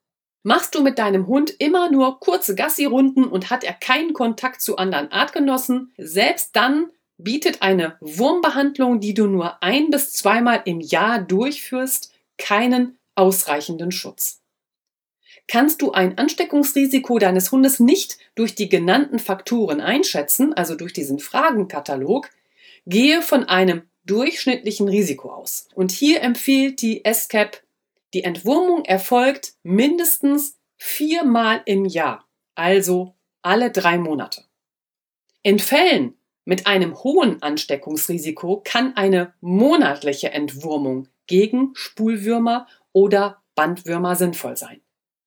Machst 0.46 0.76
du 0.76 0.82
mit 0.84 1.00
deinem 1.00 1.26
Hund 1.26 1.52
immer 1.58 1.90
nur 1.90 2.20
kurze 2.20 2.54
Gassi-Runden 2.54 3.24
und 3.24 3.50
hat 3.50 3.64
er 3.64 3.72
keinen 3.72 4.12
Kontakt 4.12 4.62
zu 4.62 4.76
anderen 4.76 5.10
Artgenossen, 5.10 5.92
selbst 5.98 6.54
dann 6.54 6.86
bietet 7.18 7.62
eine 7.62 7.96
Wurmbehandlung, 7.98 9.00
die 9.00 9.12
du 9.12 9.26
nur 9.26 9.60
ein 9.60 9.90
bis 9.90 10.12
zweimal 10.12 10.62
im 10.64 10.80
Jahr 10.80 11.18
durchführst, 11.18 12.14
keinen 12.38 12.96
ausreichenden 13.16 13.90
Schutz 13.90 14.40
kannst 15.48 15.80
du 15.80 15.92
ein 15.92 16.18
Ansteckungsrisiko 16.18 17.18
deines 17.18 17.52
Hundes 17.52 17.78
nicht 17.78 18.18
durch 18.34 18.54
die 18.54 18.68
genannten 18.68 19.18
Faktoren 19.18 19.80
einschätzen, 19.80 20.52
also 20.54 20.74
durch 20.74 20.92
diesen 20.92 21.18
Fragenkatalog, 21.18 22.30
gehe 22.86 23.22
von 23.22 23.44
einem 23.44 23.82
durchschnittlichen 24.06 24.88
Risiko 24.88 25.30
aus. 25.30 25.68
Und 25.74 25.92
hier 25.92 26.22
empfiehlt 26.22 26.82
die 26.82 27.02
SCAP, 27.08 27.62
die 28.16 28.24
Entwurmung 28.24 28.86
erfolgt 28.86 29.56
mindestens 29.62 30.58
viermal 30.78 31.60
im 31.66 31.84
Jahr, 31.84 32.26
also 32.54 33.14
alle 33.42 33.70
drei 33.70 33.98
Monate. 33.98 34.42
In 35.42 35.58
Fällen 35.58 36.14
mit 36.46 36.66
einem 36.66 36.96
hohen 37.04 37.42
Ansteckungsrisiko 37.42 38.62
kann 38.64 38.96
eine 38.96 39.34
monatliche 39.42 40.30
Entwurmung 40.30 41.08
gegen 41.26 41.72
Spulwürmer 41.74 42.66
oder 42.92 43.42
Bandwürmer 43.54 44.16
sinnvoll 44.16 44.56
sein. 44.56 44.80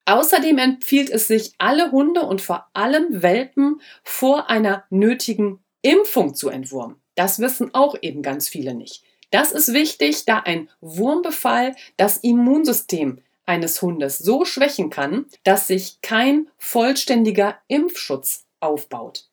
Außerdem 0.06 0.58
empfiehlt 0.58 1.12
es 1.12 1.28
sich, 1.28 1.54
alle 1.60 1.92
Hunde 1.92 2.22
und 2.22 2.42
vor 2.42 2.72
allem 2.74 3.22
Welpen 3.22 3.82
vor 4.04 4.50
einer 4.50 4.86
nötigen 4.90 5.64
Impfung 5.84 6.34
zu 6.34 6.50
entwurmen. 6.50 7.00
Das 7.14 7.38
wissen 7.38 7.72
auch 7.76 7.96
eben 8.02 8.24
ganz 8.24 8.50
viele 8.50 8.74
nicht. 8.74 9.04
Das 9.32 9.52
ist 9.52 9.74
wichtig, 9.74 10.26
da 10.26 10.40
ein 10.40 10.70
Wurmbefall 10.82 11.76
das 11.98 12.18
Immunsystem 12.18 13.22
eines 13.46 13.82
Hundes 13.82 14.18
so 14.18 14.46
schwächen 14.46 14.90
kann, 14.90 15.26
dass 15.44 15.68
sich 15.68 16.02
kein 16.02 16.48
vollständiger 16.58 17.58
Impfschutz 17.68 18.46
aufbaut. 18.60 19.30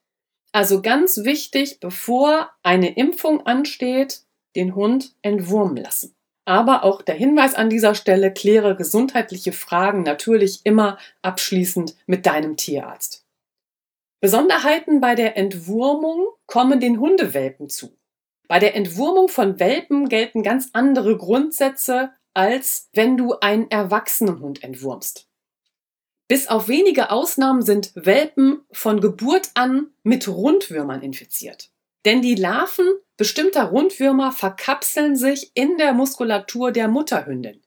Also 0.53 0.81
ganz 0.81 1.25
wichtig, 1.25 1.81
bevor 1.81 2.51
eine 2.63 2.95
Impfung 2.97 3.45
ansteht, 3.47 4.23
den 4.55 4.75
Hund 4.75 5.15
entwurmen 5.21 5.77
lassen. 5.77 6.15
Aber 6.47 6.85
auch 6.85 7.03
der 7.03 7.15
Hinweis 7.15 7.55
an 7.55 7.69
dieser 7.69 7.95
Stelle, 7.95 8.33
kläre 8.33 8.77
gesundheitliche 8.77 9.53
Fragen 9.53 10.03
natürlich 10.03 10.61
immer 10.65 10.97
abschließend 11.21 11.97
mit 12.07 12.25
deinem 12.25 12.57
Tierarzt. 12.57 13.27
Besonderheiten 14.21 15.01
bei 15.01 15.15
der 15.15 15.37
Entwurmung 15.37 16.27
kommen 16.47 16.81
den 16.81 17.01
Hundewelpen 17.01 17.69
zu. 17.69 17.99
Bei 18.49 18.59
der 18.59 18.77
Entwurmung 18.77 19.29
von 19.29 19.59
Welpen 19.59 20.09
gelten 20.09 20.43
ganz 20.43 20.71
andere 20.73 21.17
Grundsätze, 21.17 22.11
als 22.35 22.89
wenn 22.93 23.17
du 23.17 23.35
einen 23.41 23.71
erwachsenen 23.71 24.41
Hund 24.41 24.63
entwurmst. 24.63 25.29
Bis 26.29 26.49
auf 26.49 26.69
wenige 26.69 27.11
Ausnahmen 27.11 27.63
sind 27.63 27.93
Welpen 27.95 28.61
von 28.73 29.01
Geburt 29.01 29.51
an 29.55 29.93
mit 30.03 30.29
Rundwürmern 30.29 31.03
infiziert. 31.03 31.71
Denn 32.05 32.23
die 32.23 32.35
Larven 32.35 32.87
bestimmter 33.17 33.65
Rundwürmer 33.65 34.33
verkapseln 34.33 35.17
sich 35.17 35.53
in 35.55 35.77
der 35.77 35.93
Muskulatur 35.93 36.73
der 36.73 36.89
Mutterhündin. 36.89 37.63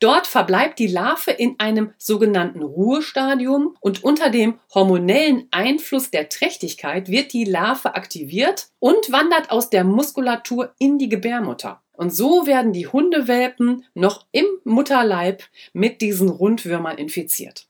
Dort 0.00 0.28
verbleibt 0.28 0.78
die 0.78 0.86
Larve 0.86 1.32
in 1.32 1.58
einem 1.58 1.92
sogenannten 1.98 2.62
Ruhestadium 2.62 3.76
und 3.80 4.04
unter 4.04 4.30
dem 4.30 4.60
hormonellen 4.72 5.48
Einfluss 5.50 6.10
der 6.12 6.28
Trächtigkeit 6.28 7.08
wird 7.08 7.32
die 7.32 7.44
Larve 7.44 7.96
aktiviert 7.96 8.68
und 8.78 9.10
wandert 9.10 9.50
aus 9.50 9.70
der 9.70 9.82
Muskulatur 9.82 10.72
in 10.78 10.98
die 10.98 11.08
Gebärmutter. 11.08 11.82
Und 11.92 12.14
so 12.14 12.46
werden 12.46 12.72
die 12.72 12.86
Hundewelpen 12.86 13.84
noch 13.94 14.26
im 14.30 14.46
Mutterleib 14.62 15.42
mit 15.72 16.00
diesen 16.00 16.28
Rundwürmern 16.28 16.96
infiziert. 16.96 17.66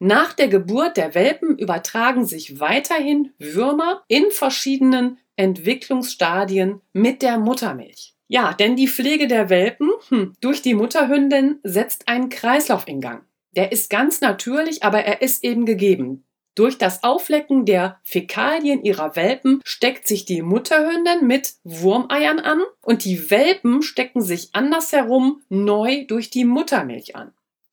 Nach 0.00 0.32
der 0.32 0.48
Geburt 0.48 0.96
der 0.96 1.14
Welpen 1.14 1.56
übertragen 1.56 2.24
sich 2.24 2.58
weiterhin 2.58 3.32
Würmer 3.38 4.02
in 4.08 4.32
verschiedenen 4.32 5.18
Entwicklungsstadien 5.36 6.80
mit 6.92 7.22
der 7.22 7.38
Muttermilch. 7.38 8.14
Ja, 8.32 8.52
denn 8.52 8.76
die 8.76 8.86
Pflege 8.86 9.26
der 9.26 9.50
Welpen 9.50 9.90
hm, 10.08 10.36
durch 10.40 10.62
die 10.62 10.74
Mutterhündin 10.74 11.58
setzt 11.64 12.06
einen 12.06 12.28
Kreislauf 12.28 12.86
in 12.86 13.00
Gang. 13.00 13.24
Der 13.56 13.72
ist 13.72 13.90
ganz 13.90 14.20
natürlich, 14.20 14.84
aber 14.84 15.00
er 15.00 15.20
ist 15.20 15.42
eben 15.42 15.66
gegeben. 15.66 16.22
Durch 16.54 16.78
das 16.78 17.02
Auflecken 17.02 17.64
der 17.64 17.98
Fäkalien 18.04 18.84
ihrer 18.84 19.16
Welpen 19.16 19.60
steckt 19.64 20.06
sich 20.06 20.26
die 20.26 20.42
Mutterhündin 20.42 21.26
mit 21.26 21.54
Wurmeiern 21.64 22.38
an 22.38 22.62
und 22.82 23.04
die 23.04 23.32
Welpen 23.32 23.82
stecken 23.82 24.22
sich 24.22 24.50
andersherum 24.52 25.42
neu 25.48 26.04
durch 26.06 26.30
die 26.30 26.44
Muttermilch 26.44 27.16
an. 27.16 27.32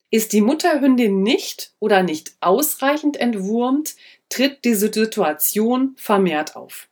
Ist 0.10 0.34
die 0.34 0.42
Mutterhündin 0.42 1.22
nicht 1.22 1.74
oder 1.78 2.02
nicht 2.02 2.32
ausreichend 2.40 3.16
entwurmt, 3.18 3.96
tritt 4.30 4.66
diese 4.66 4.92
Situation 4.92 5.94
vermehrt 5.98 6.56
auf. 6.56 6.88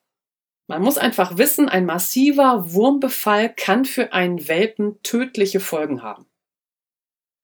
Man 0.68 0.82
muss 0.82 0.98
einfach 0.98 1.38
wissen, 1.38 1.70
ein 1.70 1.86
massiver 1.86 2.74
Wurmbefall 2.74 3.54
kann 3.54 3.86
für 3.86 4.14
einen 4.14 4.48
Welpen 4.48 5.02
tödliche 5.04 5.60
Folgen 5.60 6.02
haben. 6.02 6.26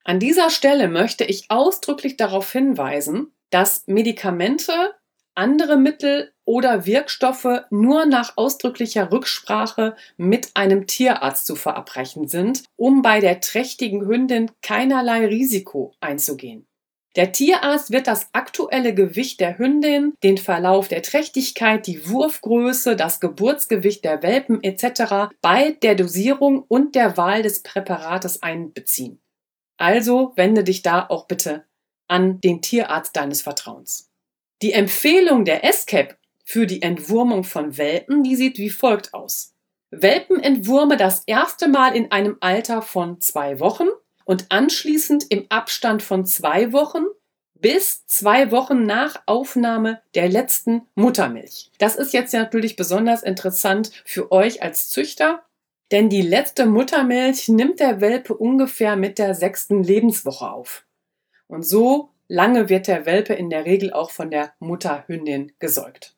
An 0.04 0.20
dieser 0.20 0.50
Stelle 0.50 0.88
möchte 0.88 1.24
ich 1.24 1.46
ausdrücklich 1.50 2.18
darauf 2.18 2.52
hinweisen, 2.52 3.32
dass 3.52 3.86
Medikamente, 3.86 4.96
andere 5.36 5.78
Mittel 5.78 6.34
oder 6.44 6.86
Wirkstoffe 6.86 7.62
nur 7.70 8.06
nach 8.06 8.36
ausdrücklicher 8.36 9.12
Rücksprache 9.12 9.96
mit 10.18 10.52
einem 10.56 10.88
Tierarzt 10.88 11.46
zu 11.46 11.56
verabreichen 11.56 12.28
sind, 12.28 12.64
um 12.76 13.02
bei 13.02 13.20
der 13.20 13.40
trächtigen 13.40 14.06
Hündin 14.06 14.52
keinerlei 14.62 15.28
Risiko 15.28 15.94
einzugehen. 16.02 16.68
Der 17.18 17.34
Tierarzt 17.34 17.92
wird 17.92 18.08
das 18.08 18.30
aktuelle 18.32 18.96
Gewicht 18.96 19.42
der 19.42 19.58
Hündin, 19.58 20.14
den 20.24 20.38
Verlauf 20.38 20.88
der 20.88 21.02
Trächtigkeit, 21.02 21.86
die 21.86 22.10
Wurfgröße, 22.10 22.96
das 22.96 23.20
Geburtsgewicht 23.20 24.06
der 24.06 24.24
Welpen 24.24 24.64
etc. 24.64 25.34
bei 25.42 25.72
der 25.82 25.96
Dosierung 25.96 26.64
und 26.68 26.96
der 26.96 27.18
Wahl 27.18 27.44
des 27.44 27.64
Präparates 27.64 28.42
einbeziehen. 28.42 29.22
Also 29.78 30.32
wende 30.36 30.64
dich 30.64 30.84
da 30.84 31.06
auch 31.10 31.28
bitte 31.28 31.66
an 32.08 32.40
den 32.40 32.62
Tierarzt 32.62 33.16
deines 33.16 33.42
Vertrauens. 33.42 34.10
Die 34.62 34.74
Empfehlung 34.74 35.44
der 35.44 35.62
SCAP 35.74 36.18
für 36.46 36.66
die 36.66 36.82
Entwurmung 36.82 37.44
von 37.44 37.78
Welpen, 37.78 38.24
die 38.24 38.36
sieht 38.36 38.58
wie 38.58 38.70
folgt 38.70 39.14
aus. 39.14 39.54
Welpen 39.90 40.40
entwurme 40.40 40.96
das 40.96 41.24
erste 41.26 41.68
Mal 41.68 41.96
in 41.96 42.12
einem 42.12 42.38
Alter 42.40 42.82
von 42.82 43.20
zwei 43.20 43.60
Wochen 43.60 43.88
und 44.32 44.46
anschließend 44.48 45.26
im 45.28 45.46
Abstand 45.50 46.02
von 46.02 46.26
zwei 46.26 46.72
Wochen 46.72 47.04
bis 47.54 48.08
zwei 48.08 48.50
Wochen 48.50 48.86
nach 48.86 49.22
Aufnahme 49.26 50.02
der 50.16 50.30
letzten 50.30 50.84
Muttermilch. 50.96 51.70
Das 51.80 51.98
ist 51.98 52.14
jetzt 52.14 52.34
natürlich 52.34 52.78
besonders 52.78 53.24
interessant 53.24 53.92
für 54.06 54.32
euch 54.32 54.64
als 54.64 54.88
Züchter, 54.88 55.44
denn 55.92 56.08
die 56.08 56.22
letzte 56.22 56.66
Muttermilch 56.66 57.50
nimmt 57.50 57.82
der 57.82 58.00
Welpe 58.00 58.34
ungefähr 58.34 58.96
mit 58.96 59.20
der 59.20 59.36
sechsten 59.36 59.84
Lebenswoche 59.84 60.50
auf. 60.50 60.86
Und 61.48 61.64
so 61.64 62.12
lange 62.30 62.70
wird 62.70 62.88
der 62.88 63.06
Welpe 63.06 63.34
in 63.34 63.50
der 63.50 63.66
Regel 63.66 63.92
auch 63.92 64.12
von 64.12 64.32
der 64.32 64.54
Mutterhündin 64.60 65.52
gesäugt. 65.60 66.16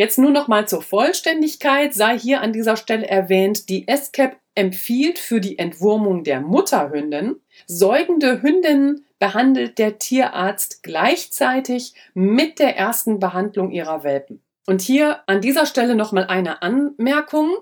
Jetzt 0.00 0.16
nur 0.16 0.30
noch 0.30 0.48
mal 0.48 0.66
zur 0.66 0.80
Vollständigkeit 0.80 1.92
sei 1.92 2.18
hier 2.18 2.40
an 2.40 2.54
dieser 2.54 2.78
Stelle 2.78 3.06
erwähnt, 3.06 3.68
die 3.68 3.84
SCAP 3.94 4.40
empfiehlt 4.54 5.18
für 5.18 5.42
die 5.42 5.58
Entwurmung 5.58 6.24
der 6.24 6.40
Mutterhündin, 6.40 7.36
säugende 7.66 8.40
Hündinnen 8.40 9.04
behandelt 9.18 9.76
der 9.76 9.98
Tierarzt 9.98 10.82
gleichzeitig 10.82 11.92
mit 12.14 12.60
der 12.60 12.78
ersten 12.78 13.20
Behandlung 13.20 13.72
ihrer 13.72 14.02
Welpen. 14.02 14.42
Und 14.66 14.80
hier 14.80 15.20
an 15.26 15.42
dieser 15.42 15.66
Stelle 15.66 15.94
nochmal 15.94 16.28
eine 16.28 16.62
Anmerkung. 16.62 17.58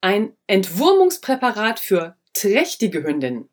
Ein 0.00 0.36
Entwurmungspräparat 0.46 1.80
für 1.80 2.14
trächtige 2.34 3.02
Hündinnen, 3.02 3.48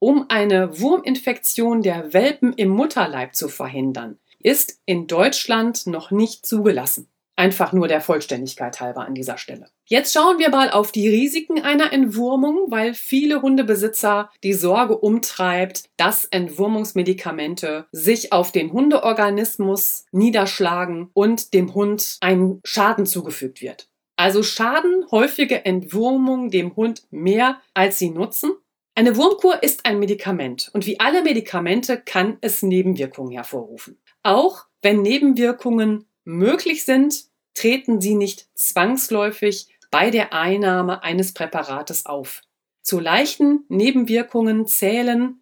um 0.00 0.26
eine 0.30 0.80
Wurminfektion 0.80 1.82
der 1.82 2.12
Welpen 2.12 2.54
im 2.54 2.70
Mutterleib 2.70 3.36
zu 3.36 3.46
verhindern, 3.46 4.18
ist 4.40 4.80
in 4.84 5.06
Deutschland 5.06 5.86
noch 5.86 6.10
nicht 6.10 6.44
zugelassen. 6.44 7.06
Einfach 7.34 7.72
nur 7.72 7.88
der 7.88 8.02
Vollständigkeit 8.02 8.80
halber 8.80 9.06
an 9.06 9.14
dieser 9.14 9.38
Stelle. 9.38 9.68
Jetzt 9.86 10.12
schauen 10.12 10.38
wir 10.38 10.50
mal 10.50 10.70
auf 10.70 10.92
die 10.92 11.08
Risiken 11.08 11.62
einer 11.62 11.92
Entwurmung, 11.92 12.70
weil 12.70 12.92
viele 12.92 13.40
Hundebesitzer 13.40 14.30
die 14.42 14.52
Sorge 14.52 14.98
umtreibt, 14.98 15.84
dass 15.96 16.26
Entwurmungsmedikamente 16.26 17.86
sich 17.90 18.32
auf 18.32 18.52
den 18.52 18.72
Hundeorganismus 18.72 20.04
niederschlagen 20.12 21.10
und 21.14 21.54
dem 21.54 21.74
Hund 21.74 22.18
ein 22.20 22.60
Schaden 22.64 23.06
zugefügt 23.06 23.62
wird. 23.62 23.88
Also 24.16 24.42
schaden 24.42 25.06
häufige 25.10 25.64
Entwurmungen 25.64 26.50
dem 26.50 26.76
Hund 26.76 27.02
mehr, 27.10 27.60
als 27.74 27.98
sie 27.98 28.10
nutzen. 28.10 28.52
Eine 28.94 29.16
Wurmkur 29.16 29.62
ist 29.62 29.86
ein 29.86 29.98
Medikament 29.98 30.70
und 30.74 30.86
wie 30.86 31.00
alle 31.00 31.22
Medikamente 31.22 31.96
kann 31.98 32.36
es 32.42 32.62
Nebenwirkungen 32.62 33.32
hervorrufen. 33.32 33.98
Auch 34.22 34.66
wenn 34.82 35.00
Nebenwirkungen 35.00 36.04
möglich 36.24 36.84
sind, 36.84 37.24
treten 37.54 38.00
sie 38.00 38.14
nicht 38.14 38.48
zwangsläufig 38.54 39.68
bei 39.90 40.10
der 40.10 40.32
Einnahme 40.32 41.02
eines 41.02 41.34
Präparates 41.34 42.06
auf. 42.06 42.42
Zu 42.82 42.98
leichten 42.98 43.64
Nebenwirkungen 43.68 44.66
zählen 44.66 45.40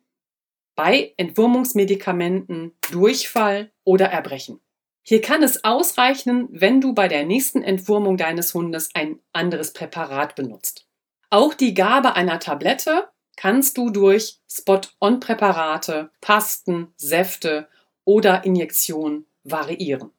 bei 0.74 1.14
Entwurmungsmedikamenten 1.16 2.72
Durchfall 2.90 3.70
oder 3.84 4.06
Erbrechen. 4.06 4.60
Hier 5.02 5.20
kann 5.20 5.42
es 5.42 5.64
ausreichen, 5.64 6.48
wenn 6.50 6.80
du 6.80 6.92
bei 6.94 7.08
der 7.08 7.24
nächsten 7.24 7.62
Entwurmung 7.62 8.16
deines 8.16 8.54
Hundes 8.54 8.90
ein 8.94 9.18
anderes 9.32 9.72
Präparat 9.72 10.34
benutzt. 10.34 10.86
Auch 11.30 11.54
die 11.54 11.74
Gabe 11.74 12.16
einer 12.16 12.38
Tablette 12.38 13.08
kannst 13.36 13.78
du 13.78 13.90
durch 13.90 14.40
Spot-on-Präparate, 14.50 16.10
Pasten, 16.20 16.92
Säfte 16.96 17.68
oder 18.04 18.44
Injektionen 18.44 19.26
variieren. 19.44 20.10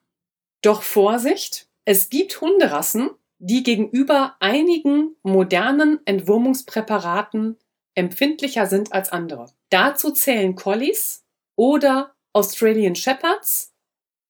Doch 0.62 0.82
Vorsicht, 0.82 1.68
es 1.84 2.08
gibt 2.08 2.40
Hunderassen, 2.40 3.10
die 3.38 3.64
gegenüber 3.64 4.36
einigen 4.38 5.16
modernen 5.24 6.00
Entwurmungspräparaten 6.06 7.58
empfindlicher 7.96 8.66
sind 8.66 8.92
als 8.92 9.10
andere. 9.10 9.52
Dazu 9.68 10.12
zählen 10.12 10.54
Collies 10.54 11.24
oder 11.56 12.14
Australian 12.32 12.94
Shepherds, 12.94 13.74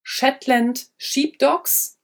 Shetland 0.02 0.88
Sheepdogs 0.96 1.98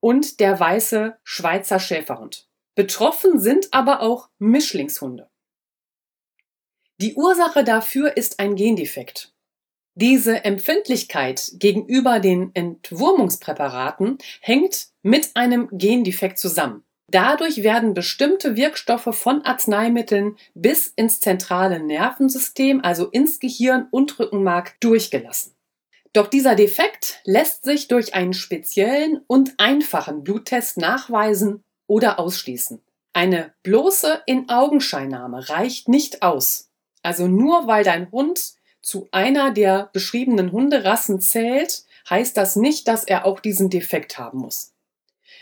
und 0.00 0.40
der 0.40 0.58
weiße 0.58 1.16
Schweizer 1.22 1.78
Schäferhund. 1.78 2.48
Betroffen 2.74 3.38
sind 3.38 3.72
aber 3.72 4.00
auch 4.00 4.28
Mischlingshunde. 4.38 5.30
Die 7.00 7.14
Ursache 7.14 7.64
dafür 7.64 8.16
ist 8.16 8.40
ein 8.40 8.56
Gendefekt. 8.56 9.32
Diese 9.94 10.44
Empfindlichkeit 10.44 11.52
gegenüber 11.54 12.20
den 12.20 12.54
Entwurmungspräparaten 12.54 14.18
hängt 14.40 14.88
mit 15.02 15.30
einem 15.34 15.68
Gendefekt 15.72 16.38
zusammen. 16.38 16.84
Dadurch 17.10 17.64
werden 17.64 17.92
bestimmte 17.92 18.54
Wirkstoffe 18.54 19.12
von 19.12 19.42
Arzneimitteln 19.44 20.36
bis 20.54 20.92
ins 20.94 21.18
zentrale 21.18 21.80
Nervensystem, 21.80 22.80
also 22.84 23.08
ins 23.08 23.40
Gehirn 23.40 23.88
und 23.90 24.16
Rückenmark, 24.20 24.80
durchgelassen. 24.80 25.54
Doch 26.12 26.28
dieser 26.28 26.54
Defekt 26.54 27.20
lässt 27.24 27.64
sich 27.64 27.88
durch 27.88 28.14
einen 28.14 28.32
speziellen 28.32 29.20
und 29.26 29.54
einfachen 29.58 30.22
Bluttest 30.22 30.76
nachweisen 30.76 31.64
oder 31.88 32.20
ausschließen. 32.20 32.80
Eine 33.12 33.54
bloße 33.64 34.22
In-Augenscheinnahme 34.26 35.48
reicht 35.48 35.88
nicht 35.88 36.22
aus. 36.22 36.70
Also 37.02 37.26
nur 37.26 37.66
weil 37.66 37.82
dein 37.82 38.10
Hund 38.12 38.54
zu 38.82 39.08
einer 39.12 39.50
der 39.50 39.90
beschriebenen 39.92 40.52
Hunderassen 40.52 41.20
zählt, 41.20 41.84
heißt 42.08 42.36
das 42.36 42.56
nicht, 42.56 42.88
dass 42.88 43.04
er 43.04 43.24
auch 43.26 43.40
diesen 43.40 43.70
Defekt 43.70 44.18
haben 44.18 44.38
muss. 44.38 44.72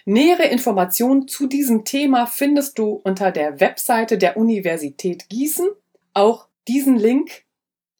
Nähere 0.04 0.44
Informationen 0.44 1.28
zu 1.28 1.46
diesem 1.46 1.84
Thema 1.84 2.26
findest 2.26 2.78
du 2.78 3.00
unter 3.04 3.30
der 3.30 3.60
Webseite 3.60 4.18
der 4.18 4.36
Universität 4.36 5.28
Gießen. 5.28 5.68
Auch 6.14 6.48
diesen 6.66 6.96
Link 6.96 7.44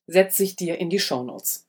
setze 0.06 0.42
ich 0.42 0.56
dir 0.56 0.78
in 0.78 0.90
die 0.90 1.00
Shownotes. 1.00 1.66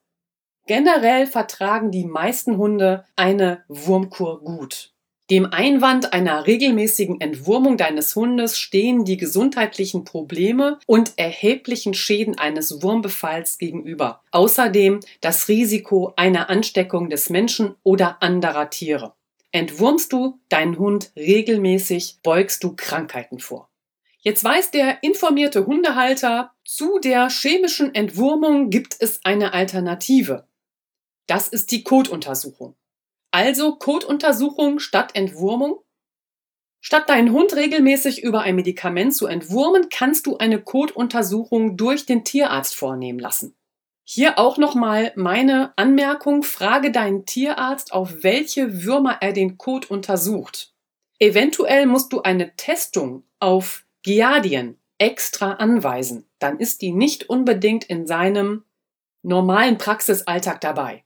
Generell 0.66 1.28
vertragen 1.28 1.92
die 1.92 2.06
meisten 2.06 2.58
Hunde 2.58 3.06
eine 3.16 3.64
Wurmkur 3.68 4.42
gut. 4.44 4.94
Dem 5.30 5.46
Einwand 5.46 6.12
einer 6.12 6.48
regelmäßigen 6.48 7.22
Entwurmung 7.22 7.78
deines 7.78 8.16
Hundes 8.16 8.58
stehen 8.58 9.06
die 9.06 9.18
gesundheitlichen 9.18 10.04
Probleme 10.04 10.80
und 10.88 11.14
erheblichen 11.18 11.94
Schäden 11.94 12.40
eines 12.40 12.82
Wurmbefalls 12.82 13.60
gegenüber. 13.60 14.24
Außerdem 14.32 15.02
das 15.22 15.48
Risiko 15.48 16.14
einer 16.16 16.50
Ansteckung 16.50 17.12
des 17.12 17.30
Menschen 17.30 17.76
oder 17.84 18.24
anderer 18.24 18.72
Tiere. 18.72 19.14
Entwurmst 19.52 20.14
du 20.14 20.40
deinen 20.50 20.80
Hund 20.80 21.12
regelmäßig, 21.16 22.18
beugst 22.24 22.64
du 22.64 22.76
Krankheiten 22.76 23.38
vor. 23.40 23.70
Jetzt 24.22 24.44
weiß 24.44 24.72
der 24.72 25.04
informierte 25.04 25.68
Hundehalter, 25.68 26.54
zu 26.66 26.98
der 26.98 27.30
chemischen 27.30 27.94
Entwurmung 27.94 28.72
gibt 28.72 28.96
es 29.00 29.20
eine 29.24 29.54
Alternative. 29.54 30.48
Das 31.28 31.48
ist 31.48 31.70
die 31.70 31.84
Kotuntersuchung. 31.84 32.76
Also 33.32 33.76
Kotuntersuchung 33.76 34.80
statt 34.80 35.12
Entwurmung. 35.16 35.80
Statt 36.82 37.10
deinen 37.10 37.32
Hund 37.34 37.56
regelmäßig 37.56 38.24
über 38.24 38.42
ein 38.42 38.56
Medikament 38.56 39.14
zu 39.14 39.28
entwurmen, 39.28 39.90
kannst 39.90 40.26
du 40.26 40.38
eine 40.38 40.62
Kotuntersuchung 40.62 41.76
durch 41.76 42.06
den 42.06 42.24
Tierarzt 42.24 42.76
vornehmen 42.76 43.20
lassen. 43.20 43.56
Hier 44.04 44.40
auch 44.40 44.58
nochmal 44.58 45.12
meine 45.16 45.74
Anmerkung, 45.76 46.42
frage 46.42 46.92
deinen 46.92 47.26
Tierarzt, 47.26 47.94
auf 47.94 48.24
welche 48.24 48.84
Würmer 48.84 49.18
er 49.22 49.34
den 49.34 49.58
Kot 49.58 49.92
untersucht. 49.92 50.74
Eventuell 51.20 51.86
musst 51.86 52.12
du 52.14 52.22
eine 52.24 52.56
Testung 52.56 53.24
auf 53.40 53.86
Giardien 54.02 54.80
extra 54.98 55.54
anweisen. 55.54 56.28
Dann 56.40 56.60
ist 56.60 56.82
die 56.82 56.92
nicht 56.92 57.30
unbedingt 57.30 57.84
in 57.84 58.08
seinem 58.08 58.64
normalen 59.22 59.78
Praxisalltag 59.78 60.62
dabei. 60.62 61.04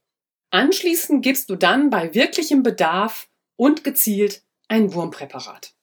Anschließend 0.54 1.24
gibst 1.24 1.50
du 1.50 1.56
dann 1.56 1.90
bei 1.90 2.14
wirklichem 2.14 2.62
Bedarf 2.62 3.28
und 3.56 3.84
gezielt 3.84 4.44
ein 4.68 4.94
Wurmpräparat. 4.94 5.74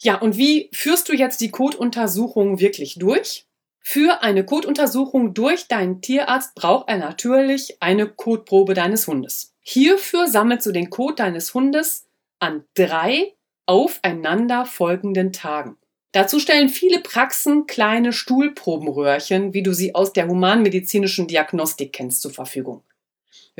Ja, 0.00 0.20
und 0.20 0.36
wie 0.36 0.70
führst 0.72 1.08
du 1.08 1.14
jetzt 1.14 1.40
die 1.40 1.50
Kotuntersuchung 1.50 2.60
wirklich 2.60 2.94
durch? 2.94 3.48
Für 3.80 4.22
eine 4.22 4.44
Kotuntersuchung 4.44 5.34
durch 5.34 5.66
deinen 5.66 6.00
Tierarzt 6.00 6.54
braucht 6.54 6.88
er 6.88 6.98
natürlich 6.98 7.82
eine 7.82 8.06
Kotprobe 8.06 8.74
deines 8.74 9.08
Hundes. 9.08 9.52
Hierfür 9.62 10.28
sammelst 10.28 10.66
du 10.66 10.70
den 10.70 10.88
Kot 10.88 11.18
deines 11.18 11.52
Hundes 11.54 12.06
an 12.38 12.66
drei 12.74 13.34
aufeinander 13.66 14.64
folgenden 14.64 15.32
Tagen. 15.32 15.76
Dazu 16.12 16.38
stellen 16.38 16.68
viele 16.68 17.00
Praxen 17.00 17.66
kleine 17.66 18.12
Stuhlprobenröhrchen, 18.12 19.54
wie 19.54 19.64
du 19.64 19.74
sie 19.74 19.96
aus 19.96 20.12
der 20.12 20.28
humanmedizinischen 20.28 21.26
Diagnostik 21.26 21.92
kennst, 21.92 22.22
zur 22.22 22.30
Verfügung. 22.30 22.84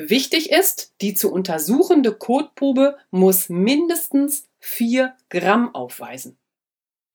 Wichtig 0.00 0.52
ist, 0.52 0.94
die 1.00 1.14
zu 1.14 1.32
untersuchende 1.32 2.14
Kotprobe 2.14 2.98
muss 3.10 3.48
mindestens 3.48 4.48
4 4.60 5.16
Gramm 5.28 5.74
aufweisen. 5.74 6.38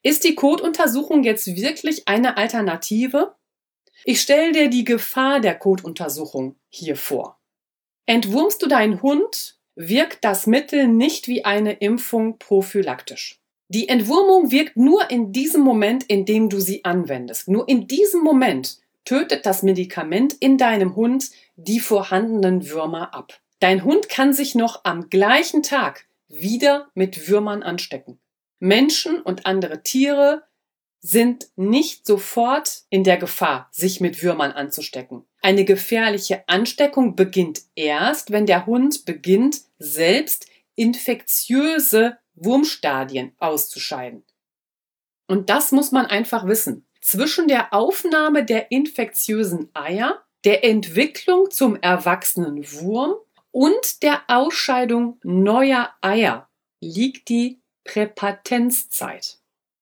Ist 0.04 0.26
die 0.26 0.36
Kotuntersuchung 0.36 1.24
jetzt 1.24 1.48
wirklich 1.48 2.10
eine 2.10 2.36
Alternative? 2.36 3.36
Ich 4.04 4.20
stelle 4.20 4.52
dir 4.52 4.70
die 4.70 4.84
Gefahr 4.84 5.40
der 5.40 5.56
Kotuntersuchung 5.56 6.58
hier 6.68 6.98
vor. 6.98 7.40
Entwurmst 8.06 8.62
du 8.62 8.68
deinen 8.68 9.02
Hund, 9.02 9.62
wirkt 9.76 10.26
das 10.26 10.46
Mittel 10.46 10.90
nicht 10.90 11.30
wie 11.30 11.46
eine 11.46 11.76
Impfung 11.76 12.38
prophylaktisch. 12.38 13.40
Die 13.70 13.88
Entwurmung 13.88 14.52
wirkt 14.52 14.76
nur 14.76 15.10
in 15.10 15.32
diesem 15.32 15.62
Moment, 15.62 16.04
in 16.04 16.26
dem 16.26 16.50
du 16.50 16.60
sie 16.60 16.84
anwendest. 16.84 17.48
Nur 17.48 17.70
in 17.70 17.88
diesem 17.88 18.20
Moment 18.20 18.83
tötet 19.06 19.46
das 19.46 19.64
Medikament 19.64 20.34
in 20.34 20.58
deinem 20.58 20.96
Hund 20.96 21.30
die 21.56 21.80
vorhandenen 21.80 22.70
Würmer 22.70 23.14
ab. 23.14 23.40
Dein 23.60 23.84
Hund 23.84 24.10
kann 24.10 24.34
sich 24.34 24.56
noch 24.56 24.82
am 24.84 25.10
gleichen 25.10 25.64
Tag 25.64 26.06
wieder 26.28 26.90
mit 26.96 27.28
Würmern 27.28 27.64
anstecken. 27.64 28.20
Menschen 28.60 29.22
und 29.22 29.46
andere 29.46 29.84
Tiere 29.84 30.44
sind 31.00 31.48
nicht 31.58 32.08
sofort 32.08 32.84
in 32.90 33.04
der 33.04 33.18
Gefahr, 33.18 33.68
sich 33.72 34.00
mit 34.00 34.24
Würmern 34.24 34.54
anzustecken. 34.54 35.26
Eine 35.42 35.66
gefährliche 35.66 36.48
Ansteckung 36.48 37.16
beginnt 37.16 37.64
erst, 37.76 38.32
wenn 38.32 38.46
der 38.46 38.66
Hund 38.66 39.04
beginnt, 39.04 39.62
selbst 39.80 40.48
infektiöse 40.76 42.18
Wurmstadien 42.36 43.34
auszuscheiden. 43.38 44.24
Und 45.28 45.50
das 45.50 45.74
muss 45.74 45.92
man 45.92 46.06
einfach 46.06 46.48
wissen. 46.48 46.86
Zwischen 47.04 47.50
der 47.50 47.74
Aufnahme 47.74 48.46
der 48.46 48.72
infektiösen 48.72 49.70
Eier, 49.74 50.24
der 50.46 50.64
Entwicklung 50.64 51.52
zum 51.52 51.76
erwachsenen 51.76 52.64
Wurm 52.72 53.16
und 53.52 54.04
der 54.04 54.24
Ausscheidung 54.28 55.20
neuer 55.22 55.94
Eier 56.00 56.50
liegt 56.80 57.28
die 57.28 57.62
Präpatenzzeit. 57.84 59.40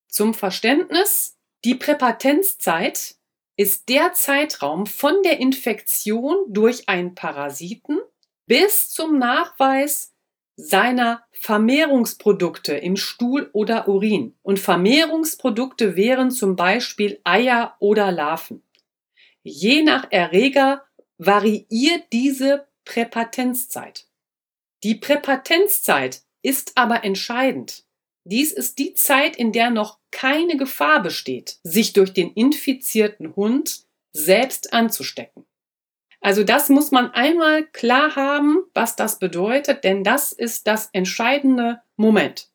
Zum 0.08 0.34
Verständnis, 0.34 1.38
die 1.64 1.76
Präpatenzzeit 1.76 3.16
ist 3.56 3.88
der 3.88 4.14
Zeitraum 4.14 4.88
von 4.88 5.22
der 5.22 5.40
Infektion 5.40 6.38
durch 6.48 6.90
einen 6.90 7.14
Parasiten 7.14 8.00
bis 8.48 8.90
zum 8.90 9.20
Nachweis 9.20 10.11
seiner 10.62 11.24
Vermehrungsprodukte 11.32 12.74
im 12.74 12.96
Stuhl 12.96 13.50
oder 13.52 13.88
Urin. 13.88 14.36
Und 14.44 14.60
Vermehrungsprodukte 14.60 15.96
wären 15.96 16.30
zum 16.30 16.56
Beispiel 16.56 17.20
Eier 17.24 17.76
oder 17.80 18.12
Larven. 18.12 18.62
Je 19.42 19.82
nach 19.82 20.08
Erreger 20.12 20.84
variiert 21.18 22.04
diese 22.14 22.68
Präpatenzzeit. 22.86 24.08
Die 24.84 24.96
Präpatenzzeit 24.96 26.22
ist 26.44 26.74
aber 26.76 27.04
entscheidend. 27.04 27.84
Dies 28.24 28.52
ist 28.52 28.78
die 28.78 28.94
Zeit, 28.94 29.36
in 29.36 29.52
der 29.52 29.72
noch 29.72 29.98
keine 30.12 30.58
Gefahr 30.58 31.02
besteht, 31.02 31.58
sich 31.64 31.94
durch 31.94 32.14
den 32.14 32.34
infizierten 32.34 33.36
Hund 33.36 33.86
selbst 34.14 34.74
anzustecken. 34.74 35.46
Also 36.22 36.44
das 36.44 36.70
muss 36.70 36.92
man 36.92 37.12
einmal 37.12 37.66
klar 37.66 38.16
haben, 38.16 38.64
was 38.74 38.96
das 38.96 39.18
bedeutet, 39.18 39.84
denn 39.84 40.04
das 40.04 40.32
ist 40.32 40.68
das 40.68 40.90
entscheidende 40.94 41.82
Moment. 41.98 42.52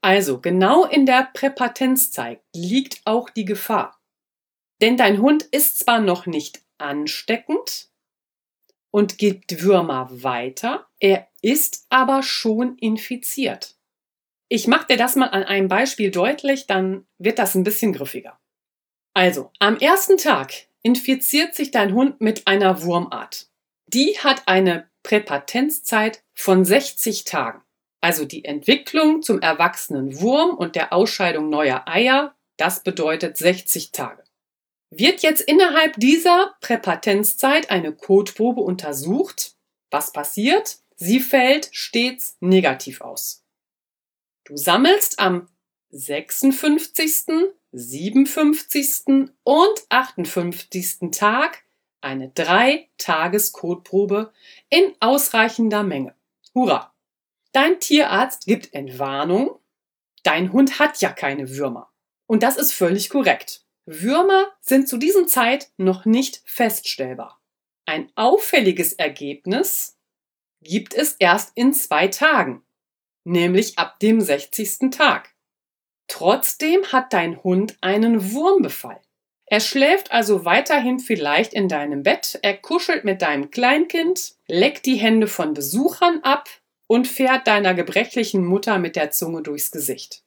Also 0.00 0.40
genau 0.40 0.86
in 0.86 1.04
der 1.04 1.28
Präpatenzzeit 1.34 2.40
liegt 2.54 3.02
auch 3.04 3.28
die 3.28 3.44
Gefahr. 3.44 4.00
Denn 4.80 4.96
dein 4.96 5.20
Hund 5.20 5.42
ist 5.42 5.78
zwar 5.78 6.00
noch 6.00 6.24
nicht 6.24 6.62
ansteckend 6.78 7.90
und 8.90 9.18
gibt 9.18 9.62
Würmer 9.62 10.08
weiter, 10.10 10.88
er 10.98 11.28
ist 11.42 11.86
aber 11.90 12.22
schon 12.22 12.78
infiziert. 12.78 13.76
Ich 14.48 14.66
mache 14.66 14.86
dir 14.86 14.96
das 14.96 15.16
mal 15.16 15.28
an 15.28 15.44
einem 15.44 15.68
Beispiel 15.68 16.10
deutlich, 16.10 16.66
dann 16.66 17.06
wird 17.18 17.38
das 17.38 17.54
ein 17.54 17.62
bisschen 17.62 17.92
griffiger. 17.92 18.40
Also, 19.12 19.52
am 19.58 19.76
ersten 19.76 20.16
Tag 20.16 20.69
infiziert 20.82 21.54
sich 21.54 21.70
dein 21.70 21.94
Hund 21.94 22.20
mit 22.20 22.46
einer 22.46 22.82
Wurmart. 22.82 23.48
Die 23.86 24.18
hat 24.18 24.46
eine 24.46 24.88
Präpatenzzeit 25.02 26.22
von 26.34 26.64
60 26.64 27.24
Tagen. 27.24 27.62
Also 28.00 28.24
die 28.24 28.44
Entwicklung 28.44 29.22
zum 29.22 29.40
erwachsenen 29.40 30.20
Wurm 30.20 30.56
und 30.56 30.74
der 30.74 30.92
Ausscheidung 30.92 31.50
neuer 31.50 31.86
Eier, 31.86 32.34
das 32.56 32.82
bedeutet 32.82 33.36
60 33.36 33.92
Tage. 33.92 34.24
Wird 34.90 35.22
jetzt 35.22 35.42
innerhalb 35.42 35.94
dieser 35.96 36.56
Präpatenzzeit 36.60 37.70
eine 37.70 37.92
Kotprobe 37.92 38.60
untersucht, 38.60 39.54
was 39.90 40.12
passiert? 40.12 40.78
Sie 40.96 41.20
fällt 41.20 41.68
stets 41.72 42.36
negativ 42.40 43.00
aus. 43.00 43.44
Du 44.44 44.56
sammelst 44.56 45.18
am 45.18 45.48
56., 45.90 47.52
57. 47.72 49.30
und 49.44 49.84
58. 49.88 51.10
Tag 51.12 51.64
eine 52.00 52.28
3-Tages-Kotprobe 52.28 54.32
in 54.68 54.94
ausreichender 55.00 55.82
Menge. 55.82 56.14
Hurra! 56.54 56.94
Dein 57.52 57.80
Tierarzt 57.80 58.46
gibt 58.46 58.74
Entwarnung. 58.74 59.58
Dein 60.22 60.52
Hund 60.52 60.78
hat 60.78 61.00
ja 61.00 61.10
keine 61.10 61.50
Würmer. 61.50 61.90
Und 62.26 62.42
das 62.42 62.56
ist 62.56 62.72
völlig 62.72 63.10
korrekt. 63.10 63.64
Würmer 63.86 64.48
sind 64.60 64.88
zu 64.88 64.96
diesem 64.96 65.28
Zeit 65.28 65.70
noch 65.76 66.04
nicht 66.04 66.42
feststellbar. 66.44 67.40
Ein 67.86 68.10
auffälliges 68.14 68.92
Ergebnis 68.92 69.96
gibt 70.62 70.94
es 70.94 71.16
erst 71.18 71.52
in 71.54 71.72
zwei 71.72 72.08
Tagen 72.08 72.62
nämlich 73.24 73.78
ab 73.78 73.98
dem 74.00 74.20
60. 74.20 74.90
Tag. 74.90 75.34
Trotzdem 76.10 76.84
hat 76.92 77.12
dein 77.12 77.42
Hund 77.44 77.76
einen 77.80 78.32
Wurmbefall. 78.32 79.00
Er 79.46 79.60
schläft 79.60 80.10
also 80.10 80.44
weiterhin 80.44 80.98
vielleicht 80.98 81.54
in 81.54 81.68
deinem 81.68 82.02
Bett, 82.02 82.38
er 82.42 82.56
kuschelt 82.56 83.04
mit 83.04 83.22
deinem 83.22 83.50
Kleinkind, 83.50 84.34
leckt 84.48 84.86
die 84.86 84.96
Hände 84.96 85.28
von 85.28 85.54
Besuchern 85.54 86.20
ab 86.22 86.48
und 86.88 87.06
fährt 87.06 87.46
deiner 87.46 87.74
gebrechlichen 87.74 88.44
Mutter 88.44 88.78
mit 88.78 88.96
der 88.96 89.12
Zunge 89.12 89.42
durchs 89.42 89.70
Gesicht. 89.70 90.24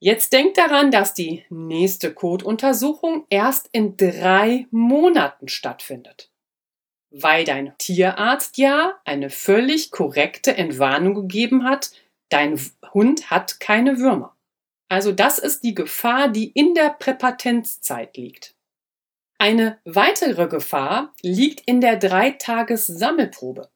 Jetzt 0.00 0.32
denk 0.32 0.54
daran, 0.54 0.90
dass 0.90 1.14
die 1.14 1.44
nächste 1.48 2.12
Kotuntersuchung 2.12 3.24
erst 3.30 3.68
in 3.72 3.96
drei 3.96 4.66
Monaten 4.70 5.48
stattfindet. 5.48 6.30
Weil 7.10 7.44
dein 7.44 7.72
Tierarzt 7.78 8.58
ja 8.58 8.98
eine 9.04 9.30
völlig 9.30 9.90
korrekte 9.92 10.56
Entwarnung 10.56 11.14
gegeben 11.14 11.64
hat, 11.64 11.92
Dein 12.28 12.60
Hund 12.92 13.30
hat 13.30 13.58
keine 13.58 13.98
Würmer. 13.98 14.36
Also 14.88 15.12
das 15.12 15.38
ist 15.38 15.62
die 15.64 15.74
Gefahr, 15.74 16.28
die 16.28 16.50
in 16.50 16.74
der 16.74 16.90
Präpatenzzeit 16.90 18.16
liegt. 18.16 18.54
Eine 19.38 19.78
weitere 19.84 20.48
Gefahr 20.48 21.14
liegt 21.22 21.60
in 21.66 21.80
der 21.80 21.96
Dreitages-Sammelprobe. 21.96 23.70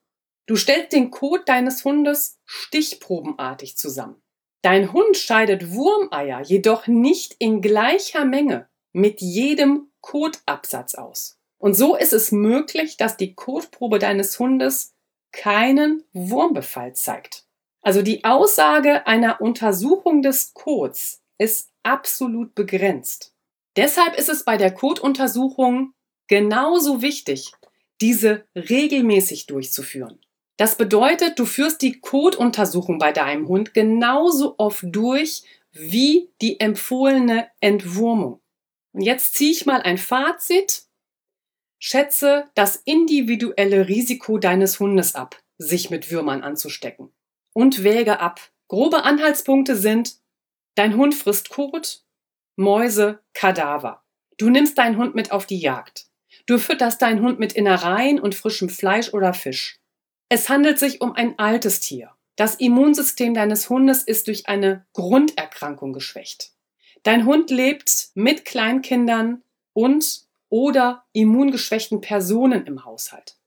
Du 0.45 0.55
stellst 0.57 0.91
den 0.91 1.09
Kot 1.09 1.47
deines 1.47 1.85
Hundes 1.85 2.39
stichprobenartig 2.45 3.77
zusammen. 3.77 4.21
Dein 4.61 4.91
Hund 4.91 5.15
scheidet 5.17 5.71
Wurmeier 5.71 6.41
jedoch 6.41 6.87
nicht 6.87 7.35
in 7.39 7.61
gleicher 7.61 8.25
Menge 8.25 8.67
mit 8.91 9.21
jedem 9.21 9.91
Kotabsatz 10.01 10.95
aus. 10.95 11.37
Und 11.57 11.75
so 11.75 11.95
ist 11.95 12.11
es 12.11 12.31
möglich, 12.31 12.97
dass 12.97 13.15
die 13.15 13.35
Kotprobe 13.35 13.99
deines 13.99 14.37
Hundes 14.39 14.95
keinen 15.31 16.03
Wurmbefall 16.11 16.93
zeigt. 16.93 17.42
Also 17.83 18.01
die 18.01 18.23
Aussage 18.23 19.05
einer 19.07 19.41
Untersuchung 19.41 20.21
des 20.21 20.53
Codes 20.53 21.21
ist 21.37 21.69
absolut 21.83 22.55
begrenzt. 22.55 23.33
Deshalb 23.75 24.17
ist 24.17 24.29
es 24.29 24.45
bei 24.45 24.55
der 24.55 24.73
Codeuntersuchung 24.73 25.93
genauso 26.27 27.01
wichtig, 27.01 27.51
diese 27.99 28.45
regelmäßig 28.55 29.47
durchzuführen. 29.47 30.19
Das 30.55 30.77
bedeutet, 30.77 31.37
du 31.39 31.45
führst 31.45 31.81
die 31.81 31.99
Codeuntersuchung 31.99 32.99
bei 32.99 33.11
deinem 33.11 33.47
Hund 33.49 33.73
genauso 33.73 34.55
oft 34.57 34.85
durch 34.85 35.43
wie 35.71 36.29
die 36.41 36.59
empfohlene 36.59 37.49
Entwurmung. 37.59 38.39
Und 38.93 39.01
jetzt 39.01 39.33
ziehe 39.33 39.51
ich 39.51 39.65
mal 39.65 39.81
ein 39.81 39.97
Fazit. 39.97 40.83
Schätze 41.79 42.45
das 42.53 42.77
individuelle 42.85 43.89
Risiko 43.89 44.37
deines 44.37 44.79
Hundes 44.79 45.15
ab, 45.15 45.41
sich 45.57 45.89
mit 45.89 46.11
Würmern 46.11 46.43
anzustecken 46.43 47.11
und 47.53 47.83
wäge 47.83 48.19
ab. 48.19 48.41
Grobe 48.67 49.03
Anhaltspunkte 49.03 49.75
sind, 49.75 50.15
dein 50.75 50.97
Hund 50.97 51.15
frisst 51.15 51.49
Kot, 51.49 52.03
Mäuse, 52.55 53.19
Kadaver. 53.33 54.03
Du 54.37 54.49
nimmst 54.49 54.77
deinen 54.77 54.97
Hund 54.97 55.15
mit 55.15 55.31
auf 55.31 55.45
die 55.45 55.59
Jagd. 55.59 56.07
Du 56.45 56.57
fütterst 56.57 57.01
deinen 57.01 57.21
Hund 57.21 57.39
mit 57.39 57.53
Innereien 57.53 58.19
und 58.19 58.35
frischem 58.35 58.69
Fleisch 58.69 59.13
oder 59.13 59.33
Fisch. 59.33 59.79
Es 60.29 60.49
handelt 60.49 60.79
sich 60.79 61.01
um 61.01 61.13
ein 61.13 61.37
altes 61.37 61.79
Tier. 61.79 62.11
Das 62.35 62.55
Immunsystem 62.55 63.33
deines 63.33 63.69
Hundes 63.69 64.03
ist 64.03 64.27
durch 64.27 64.47
eine 64.47 64.85
Grunderkrankung 64.93 65.93
geschwächt. 65.93 66.51
Dein 67.03 67.25
Hund 67.25 67.51
lebt 67.51 68.09
mit 68.15 68.43
Kleinkindern 68.45 69.43
und 69.73 70.23
oder 70.49 71.05
immungeschwächten 71.13 72.01
Personen 72.01 72.65
im 72.65 72.85
Haushalt. 72.85 73.37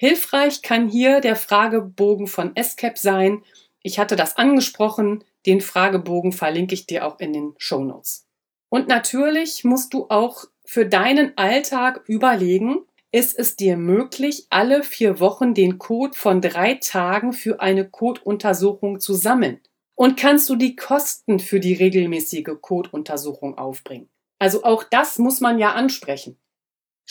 Hilfreich 0.00 0.62
kann 0.62 0.88
hier 0.88 1.20
der 1.20 1.36
Fragebogen 1.36 2.26
von 2.26 2.54
SCAP 2.58 2.96
sein. 2.96 3.42
Ich 3.82 3.98
hatte 3.98 4.16
das 4.16 4.38
angesprochen. 4.38 5.24
Den 5.44 5.60
Fragebogen 5.60 6.32
verlinke 6.32 6.72
ich 6.72 6.86
dir 6.86 7.06
auch 7.06 7.20
in 7.20 7.34
den 7.34 7.52
Show 7.58 7.84
Notes. 7.84 8.26
Und 8.70 8.88
natürlich 8.88 9.62
musst 9.62 9.92
du 9.92 10.06
auch 10.08 10.46
für 10.64 10.86
deinen 10.86 11.36
Alltag 11.36 12.02
überlegen, 12.06 12.78
ist 13.12 13.38
es 13.38 13.56
dir 13.56 13.76
möglich, 13.76 14.46
alle 14.48 14.84
vier 14.84 15.20
Wochen 15.20 15.52
den 15.52 15.76
Code 15.76 16.16
von 16.16 16.40
drei 16.40 16.76
Tagen 16.76 17.34
für 17.34 17.60
eine 17.60 17.86
Codeuntersuchung 17.86 19.00
zu 19.00 19.12
sammeln? 19.12 19.60
Und 19.96 20.18
kannst 20.18 20.48
du 20.48 20.56
die 20.56 20.76
Kosten 20.76 21.40
für 21.40 21.60
die 21.60 21.74
regelmäßige 21.74 22.56
Codeuntersuchung 22.62 23.58
aufbringen? 23.58 24.08
Also 24.38 24.64
auch 24.64 24.82
das 24.82 25.18
muss 25.18 25.42
man 25.42 25.58
ja 25.58 25.74
ansprechen. 25.74 26.38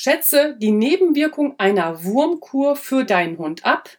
Schätze 0.01 0.55
die 0.57 0.71
Nebenwirkung 0.71 1.55
einer 1.57 2.05
Wurmkur 2.05 2.77
für 2.77 3.03
deinen 3.03 3.37
Hund 3.37 3.65
ab. 3.65 3.89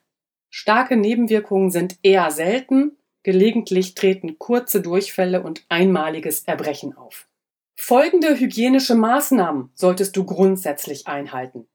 Starke 0.48 0.96
Nebenwirkungen 0.96 1.70
sind 1.70 1.98
eher 2.02 2.30
selten. 2.30 2.96
Gelegentlich 3.22 3.94
treten 3.94 4.38
kurze 4.38 4.80
Durchfälle 4.80 5.42
und 5.42 5.66
einmaliges 5.68 6.44
Erbrechen 6.44 6.96
auf. 6.96 7.28
Folgende 7.74 8.40
hygienische 8.40 8.94
Maßnahmen 8.94 9.72
solltest 9.74 10.16
du 10.16 10.24
grundsätzlich 10.24 11.06
einhalten. 11.06 11.68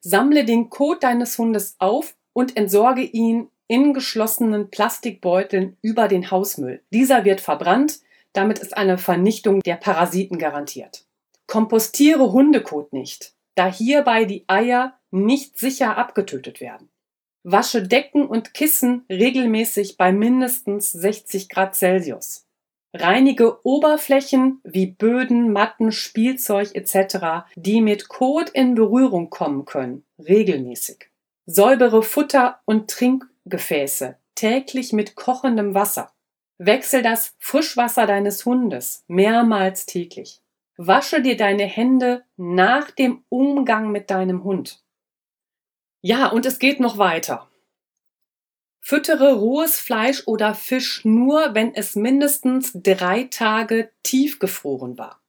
Sammle 0.00 0.44
den 0.44 0.68
Kot 0.68 1.02
deines 1.02 1.38
Hundes 1.38 1.76
auf 1.78 2.18
und 2.34 2.58
entsorge 2.58 3.00
ihn 3.00 3.48
in 3.68 3.94
geschlossenen 3.94 4.68
Plastikbeuteln 4.68 5.78
über 5.80 6.08
den 6.08 6.30
Hausmüll. 6.30 6.82
Dieser 6.90 7.24
wird 7.24 7.40
verbrannt, 7.40 8.00
damit 8.34 8.58
ist 8.58 8.76
eine 8.76 8.98
Vernichtung 8.98 9.60
der 9.60 9.76
Parasiten 9.76 10.36
garantiert. 10.36 11.06
Kompostiere 11.50 12.30
Hundekot 12.30 12.92
nicht, 12.92 13.34
da 13.56 13.66
hierbei 13.66 14.24
die 14.24 14.44
Eier 14.46 14.96
nicht 15.10 15.58
sicher 15.58 15.98
abgetötet 15.98 16.60
werden. 16.60 16.90
Wasche 17.42 17.82
Decken 17.82 18.28
und 18.28 18.54
Kissen 18.54 19.04
regelmäßig 19.10 19.96
bei 19.96 20.12
mindestens 20.12 20.92
60 20.92 21.48
Grad 21.48 21.74
Celsius. 21.74 22.46
Reinige 22.94 23.66
Oberflächen 23.66 24.60
wie 24.62 24.86
Böden, 24.86 25.50
Matten, 25.50 25.90
Spielzeug 25.90 26.72
etc., 26.76 27.50
die 27.56 27.80
mit 27.80 28.08
Kot 28.08 28.50
in 28.50 28.76
Berührung 28.76 29.28
kommen 29.28 29.64
können, 29.64 30.04
regelmäßig. 30.20 31.10
Säubere 31.46 32.04
Futter- 32.04 32.60
und 32.64 32.88
Trinkgefäße 32.88 34.16
täglich 34.36 34.92
mit 34.92 35.16
kochendem 35.16 35.74
Wasser. 35.74 36.12
Wechsel 36.58 37.02
das 37.02 37.34
Frischwasser 37.40 38.06
deines 38.06 38.46
Hundes 38.46 39.02
mehrmals 39.08 39.86
täglich. 39.86 40.40
Wasche 40.82 41.20
dir 41.20 41.36
deine 41.36 41.64
Hände 41.64 42.24
nach 42.38 42.90
dem 42.90 43.22
Umgang 43.28 43.92
mit 43.92 44.08
deinem 44.08 44.44
Hund. 44.44 44.82
Ja, 46.00 46.28
und 46.28 46.46
es 46.46 46.58
geht 46.58 46.80
noch 46.80 46.96
weiter. 46.96 47.50
Füttere 48.80 49.34
rohes 49.34 49.78
Fleisch 49.78 50.26
oder 50.26 50.54
Fisch 50.54 51.04
nur, 51.04 51.54
wenn 51.54 51.74
es 51.74 51.96
mindestens 51.96 52.72
drei 52.72 53.24
Tage 53.24 53.92
tiefgefroren 54.04 54.96
war. 54.96 55.22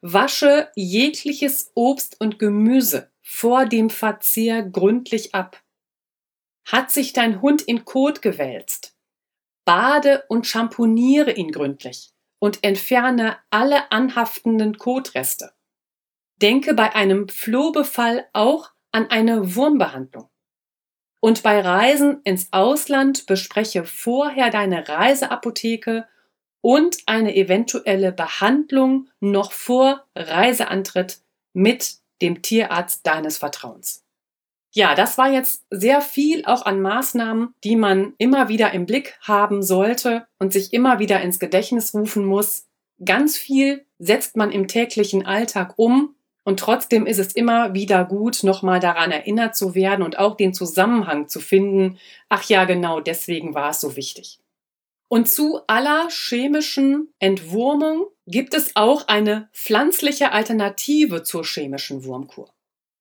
Wasche 0.00 0.72
jegliches 0.74 1.70
Obst 1.76 2.20
und 2.20 2.40
Gemüse 2.40 3.12
vor 3.22 3.66
dem 3.66 3.88
Verzehr 3.88 4.64
gründlich 4.64 5.32
ab. 5.32 5.62
Hat 6.64 6.90
sich 6.90 7.12
dein 7.12 7.40
Hund 7.40 7.62
in 7.62 7.84
Kot 7.84 8.20
gewälzt? 8.20 8.96
Bade 9.64 10.24
und 10.28 10.44
schamponiere 10.44 11.30
ihn 11.30 11.52
gründlich 11.52 12.15
und 12.38 12.62
entferne 12.64 13.38
alle 13.50 13.90
anhaftenden 13.90 14.78
Kotreste. 14.78 15.52
Denke 16.40 16.74
bei 16.74 16.94
einem 16.94 17.28
Flohbefall 17.28 18.26
auch 18.32 18.70
an 18.92 19.10
eine 19.10 19.56
Wurmbehandlung. 19.56 20.28
Und 21.20 21.42
bei 21.42 21.60
Reisen 21.60 22.20
ins 22.22 22.52
Ausland 22.52 23.26
bespreche 23.26 23.84
vorher 23.84 24.50
deine 24.50 24.88
Reiseapotheke 24.88 26.06
und 26.60 26.98
eine 27.06 27.34
eventuelle 27.34 28.12
Behandlung 28.12 29.08
noch 29.20 29.52
vor 29.52 30.06
Reiseantritt 30.14 31.20
mit 31.52 31.96
dem 32.22 32.42
Tierarzt 32.42 33.06
deines 33.06 33.38
Vertrauens. 33.38 34.05
Ja, 34.76 34.94
das 34.94 35.16
war 35.16 35.32
jetzt 35.32 35.64
sehr 35.70 36.02
viel 36.02 36.44
auch 36.44 36.66
an 36.66 36.82
Maßnahmen, 36.82 37.54
die 37.64 37.76
man 37.76 38.12
immer 38.18 38.50
wieder 38.50 38.74
im 38.74 38.84
Blick 38.84 39.18
haben 39.22 39.62
sollte 39.62 40.26
und 40.38 40.52
sich 40.52 40.74
immer 40.74 40.98
wieder 40.98 41.22
ins 41.22 41.38
Gedächtnis 41.38 41.94
rufen 41.94 42.26
muss. 42.26 42.66
Ganz 43.02 43.38
viel 43.38 43.86
setzt 43.98 44.36
man 44.36 44.52
im 44.52 44.68
täglichen 44.68 45.24
Alltag 45.24 45.78
um, 45.78 46.14
und 46.44 46.60
trotzdem 46.60 47.06
ist 47.06 47.18
es 47.18 47.32
immer 47.32 47.72
wieder 47.72 48.04
gut, 48.04 48.44
nochmal 48.44 48.78
daran 48.78 49.10
erinnert 49.10 49.56
zu 49.56 49.74
werden 49.74 50.04
und 50.04 50.18
auch 50.18 50.36
den 50.36 50.52
Zusammenhang 50.52 51.28
zu 51.28 51.40
finden. 51.40 51.98
Ach 52.28 52.44
ja, 52.44 52.66
genau 52.66 53.00
deswegen 53.00 53.54
war 53.54 53.70
es 53.70 53.80
so 53.80 53.96
wichtig. 53.96 54.38
Und 55.08 55.26
zu 55.26 55.62
aller 55.66 56.08
chemischen 56.10 57.08
Entwurmung 57.18 58.08
gibt 58.26 58.52
es 58.52 58.76
auch 58.76 59.08
eine 59.08 59.48
pflanzliche 59.54 60.32
Alternative 60.32 61.22
zur 61.22 61.44
chemischen 61.44 62.04
Wurmkur. 62.04 62.52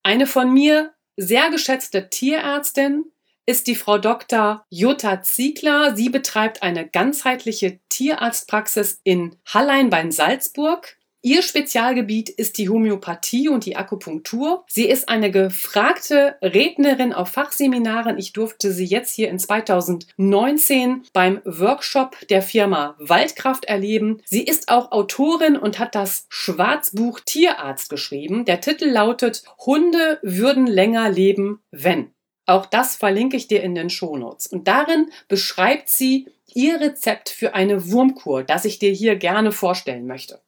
Eine 0.02 0.26
von 0.26 0.54
mir 0.54 0.95
sehr 1.18 1.50
geschätzte 1.50 2.10
Tierärztin 2.10 3.06
ist 3.46 3.68
die 3.68 3.76
Frau 3.76 3.98
Dr. 3.98 4.66
Jutta 4.70 5.22
Ziegler. 5.22 5.96
Sie 5.96 6.10
betreibt 6.10 6.64
eine 6.64 6.88
ganzheitliche 6.88 7.80
Tierarztpraxis 7.90 9.02
in 9.04 9.36
Hallein 9.46 9.90
bei 9.90 10.10
Salzburg. 10.10 10.98
Ihr 11.26 11.42
Spezialgebiet 11.42 12.30
ist 12.30 12.60
die 12.60 12.70
Homöopathie 12.70 13.50
und 13.50 13.66
die 13.66 13.76
Akupunktur. 13.76 14.64
Sie 14.68 14.88
ist 14.88 15.10
eine 15.10 15.32
gefragte 15.32 16.36
Rednerin 16.40 17.14
auf 17.14 17.30
Fachseminaren. 17.30 18.20
Ich 18.20 18.32
durfte 18.32 18.72
sie 18.72 18.86
jetzt 18.86 19.16
hier 19.16 19.30
in 19.30 19.40
2019 19.40 21.02
beim 21.14 21.42
Workshop 21.44 22.16
der 22.30 22.44
Firma 22.44 22.96
Waldkraft 23.00 23.66
erleben. 23.66 24.22
Sie 24.24 24.44
ist 24.44 24.70
auch 24.70 24.92
Autorin 24.92 25.58
und 25.58 25.80
hat 25.80 25.96
das 25.96 26.28
Schwarzbuch 26.30 27.20
Tierarzt 27.22 27.90
geschrieben. 27.90 28.46
Der 28.46 28.62
Titel 28.62 28.86
lautet 28.86 29.42
Hunde 29.66 30.20
würden 30.22 30.68
länger 30.68 31.10
leben, 31.10 31.64
wenn. 31.72 32.12
Auch 32.46 32.68
das 32.68 32.98
verlinke 32.98 33.36
ich 33.36 33.48
dir 33.48 33.64
in 33.64 33.74
den 33.74 33.90
Shownotes. 33.90 34.46
Und 34.46 34.68
darin 34.68 35.10
beschreibt 35.28 35.90
sie 35.90 36.28
ihr 36.54 36.80
Rezept 36.80 37.30
für 37.30 37.56
eine 37.56 37.90
Wurmkur, 37.92 38.44
das 38.44 38.66
ich 38.66 38.78
dir 38.78 38.92
hier 38.92 39.16
gerne 39.16 39.52
vorstellen 39.52 40.06
möchte. 40.06 40.45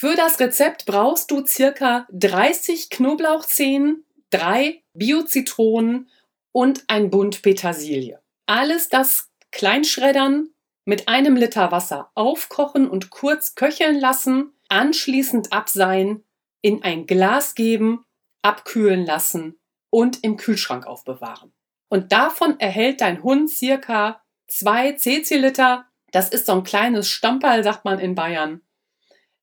Für 0.00 0.14
das 0.14 0.38
Rezept 0.38 0.86
brauchst 0.86 1.32
du 1.32 1.44
circa 1.44 2.06
30 2.12 2.88
Knoblauchzehen, 2.88 4.04
drei 4.30 4.84
Bio-Zitronen 4.94 6.08
und 6.52 6.84
ein 6.86 7.10
Bund 7.10 7.42
Petersilie. 7.42 8.22
Alles 8.46 8.88
das 8.88 9.28
kleinschreddern, 9.50 10.50
mit 10.84 11.08
einem 11.08 11.34
Liter 11.34 11.72
Wasser 11.72 12.12
aufkochen 12.14 12.88
und 12.88 13.10
kurz 13.10 13.56
köcheln 13.56 13.98
lassen, 13.98 14.52
anschließend 14.68 15.52
abseihen, 15.52 16.22
in 16.62 16.84
ein 16.84 17.06
Glas 17.06 17.56
geben, 17.56 18.04
abkühlen 18.42 19.04
lassen 19.04 19.58
und 19.90 20.22
im 20.22 20.36
Kühlschrank 20.36 20.86
aufbewahren. 20.86 21.52
Und 21.88 22.12
davon 22.12 22.60
erhält 22.60 23.00
dein 23.00 23.24
Hund 23.24 23.50
circa 23.50 24.22
zwei 24.46 24.92
Cäciliter. 24.92 25.86
Das 26.12 26.28
ist 26.28 26.46
so 26.46 26.52
ein 26.52 26.62
kleines 26.62 27.08
Stamperl, 27.08 27.64
sagt 27.64 27.84
man 27.84 27.98
in 27.98 28.14
Bayern. 28.14 28.60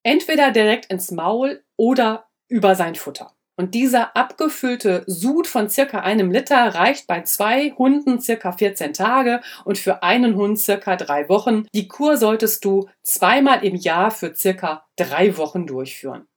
Entweder 0.05 0.51
direkt 0.51 0.91
ins 0.91 1.09
Maul 1.09 1.63
oder 1.77 2.27
über 2.47 2.75
sein 2.75 2.93
Futter. 2.93 3.31
Und 3.57 3.73
dieser 3.73 4.15
abgefüllte 4.15 5.03
Sud 5.07 5.47
von 5.47 5.67
circa 5.67 6.01
einem 6.01 6.29
Liter 6.29 6.75
reicht 6.75 7.07
bei 7.07 7.23
zwei 7.23 7.71
Hunden 7.71 8.21
circa 8.21 8.51
14 8.51 8.93
Tage 8.93 9.41
und 9.63 9.79
für 9.79 10.03
einen 10.03 10.35
Hund 10.35 10.59
circa 10.59 10.95
drei 10.95 11.27
Wochen. 11.27 11.65
Die 11.73 11.87
Kur 11.87 12.17
solltest 12.17 12.63
du 12.65 12.87
zweimal 13.01 13.65
im 13.65 13.75
Jahr 13.75 14.11
für 14.11 14.35
circa 14.35 14.85
drei 14.95 15.37
Wochen 15.37 15.65
durchführen. 15.65 16.27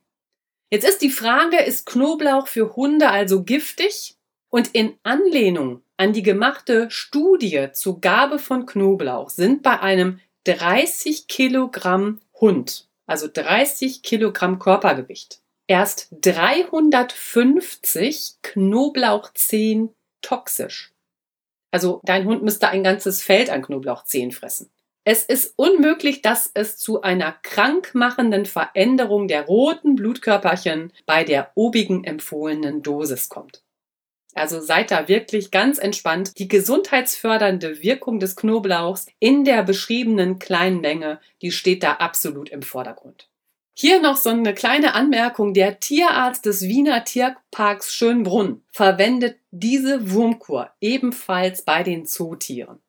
Jetzt 0.69 0.87
ist 0.87 1.01
die 1.01 1.09
Frage, 1.09 1.57
ist 1.57 1.87
Knoblauch 1.87 2.47
für 2.47 2.75
Hunde 2.75 3.09
also 3.09 3.43
giftig? 3.43 4.15
Und 4.51 4.69
in 4.73 4.97
Anlehnung 5.03 5.83
an 5.99 6.13
die 6.13 6.23
gemachte 6.23 6.89
Studie 6.89 7.67
zur 7.73 7.99
Gabe 7.99 8.39
von 8.39 8.65
Knoblauch 8.65 9.29
sind 9.29 9.61
bei 9.63 9.81
einem 9.81 10.21
30 10.45 11.27
Kilogramm 11.27 12.21
Hund, 12.39 12.87
also 13.05 13.27
30 13.27 14.01
Kilogramm 14.01 14.59
Körpergewicht, 14.59 15.41
erst 15.67 16.07
350 16.21 18.35
Knoblauchzehen 18.41 19.89
toxisch. 20.21 20.93
Also 21.69 21.99
dein 22.05 22.23
Hund 22.25 22.43
müsste 22.43 22.69
ein 22.69 22.83
ganzes 22.83 23.21
Feld 23.21 23.49
an 23.49 23.61
Knoblauchzehen 23.61 24.31
fressen. 24.31 24.69
Es 25.03 25.25
ist 25.25 25.51
unmöglich, 25.57 26.21
dass 26.21 26.49
es 26.53 26.77
zu 26.77 27.01
einer 27.01 27.33
krankmachenden 27.43 28.45
Veränderung 28.45 29.27
der 29.27 29.47
roten 29.47 29.95
Blutkörperchen 29.95 30.93
bei 31.05 31.25
der 31.25 31.51
obigen 31.55 32.05
empfohlenen 32.05 32.83
Dosis 32.83 33.27
kommt. 33.27 33.63
Also 34.35 34.61
seid 34.61 34.91
da 34.91 35.07
wirklich 35.07 35.51
ganz 35.51 35.79
entspannt. 35.79 36.37
Die 36.37 36.47
gesundheitsfördernde 36.47 37.81
Wirkung 37.81 38.19
des 38.19 38.35
Knoblauchs 38.35 39.07
in 39.19 39.43
der 39.43 39.63
beschriebenen 39.63 40.39
kleinen 40.39 40.81
Menge, 40.81 41.19
die 41.41 41.51
steht 41.51 41.83
da 41.83 41.93
absolut 41.93 42.49
im 42.49 42.61
Vordergrund. 42.61 43.27
Hier 43.73 44.01
noch 44.01 44.17
so 44.17 44.29
eine 44.29 44.53
kleine 44.53 44.93
Anmerkung. 44.93 45.53
Der 45.53 45.79
Tierarzt 45.79 46.45
des 46.45 46.63
Wiener 46.63 47.05
Tierparks 47.05 47.93
Schönbrunn 47.93 48.61
verwendet 48.71 49.37
diese 49.51 50.11
Wurmkur 50.11 50.69
ebenfalls 50.81 51.61
bei 51.63 51.81
den 51.83 52.05
Zootieren. 52.05 52.79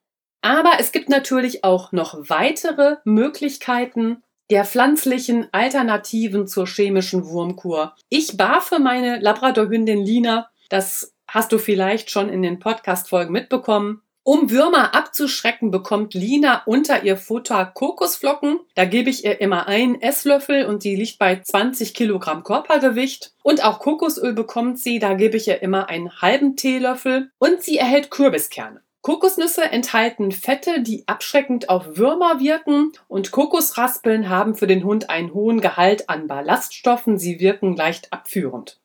Aber 0.43 0.73
es 0.81 0.91
gibt 0.91 1.09
natürlich 1.09 1.65
auch 1.65 1.93
noch 1.93 2.29
weitere 2.29 2.97
Möglichkeiten 3.05 4.23
der 4.51 4.65
pflanzlichen 4.65 5.47
Alternativen 5.53 6.49
zur 6.49 6.67
chemischen 6.67 7.25
Wurmkur. 7.25 7.95
Ich 8.09 8.37
barfe 8.37 8.81
meine 8.81 9.21
Labradorhündin 9.21 10.05
Lina, 10.05 10.51
das 10.71 11.15
hast 11.31 11.53
du 11.53 11.59
vielleicht 11.59 12.11
schon 12.11 12.29
in 12.29 12.43
den 12.43 12.59
Podcast-Folgen 12.59 13.33
mitbekommen, 13.33 14.03
um 14.23 14.51
Würmer 14.51 14.95
abzuschrecken, 14.95 15.71
bekommt 15.71 16.13
Lina 16.13 16.63
unter 16.67 17.03
ihr 17.05 17.17
Futter 17.17 17.65
Kokosflocken. 17.65 18.61
Da 18.75 18.85
gebe 18.85 19.09
ich 19.09 19.25
ihr 19.25 19.41
immer 19.41 19.67
einen 19.67 20.01
Esslöffel 20.01 20.67
und 20.67 20.85
die 20.85 20.95
liegt 20.95 21.19
bei 21.19 21.41
20 21.41 21.95
Kilogramm 21.95 22.45
Körpergewicht. 22.45 23.33
Und 23.43 23.65
auch 23.65 23.79
Kokosöl 23.79 24.35
bekommt 24.35 24.79
sie, 24.79 24.99
da 24.99 25.15
gebe 25.15 25.39
ich 25.39 25.49
ihr 25.49 25.63
immer 25.63 25.89
einen 25.89 26.21
halben 26.21 26.55
Teelöffel. 26.55 27.31
Und 27.39 27.63
sie 27.63 27.79
erhält 27.79 28.11
Kürbiskerne. 28.11 28.83
Kokosnüsse 29.01 29.65
enthalten 29.65 30.31
Fette, 30.31 30.83
die 30.83 31.05
abschreckend 31.09 31.71
auf 31.71 31.97
Würmer 31.97 32.41
wirken 32.41 32.93
und 33.09 33.31
Kokosraspeln 33.31 34.29
haben 34.29 34.55
für 34.55 34.67
den 34.67 34.85
Hund 34.85 35.09
einen 35.09 35.33
hohen 35.33 35.63
Gehalt 35.63 36.11
an 36.11 36.27
Ballaststoffen, 36.27 37.17
sie 37.17 37.41
wirken 37.41 37.75
leicht 37.75 38.13
abführend. 38.13 38.79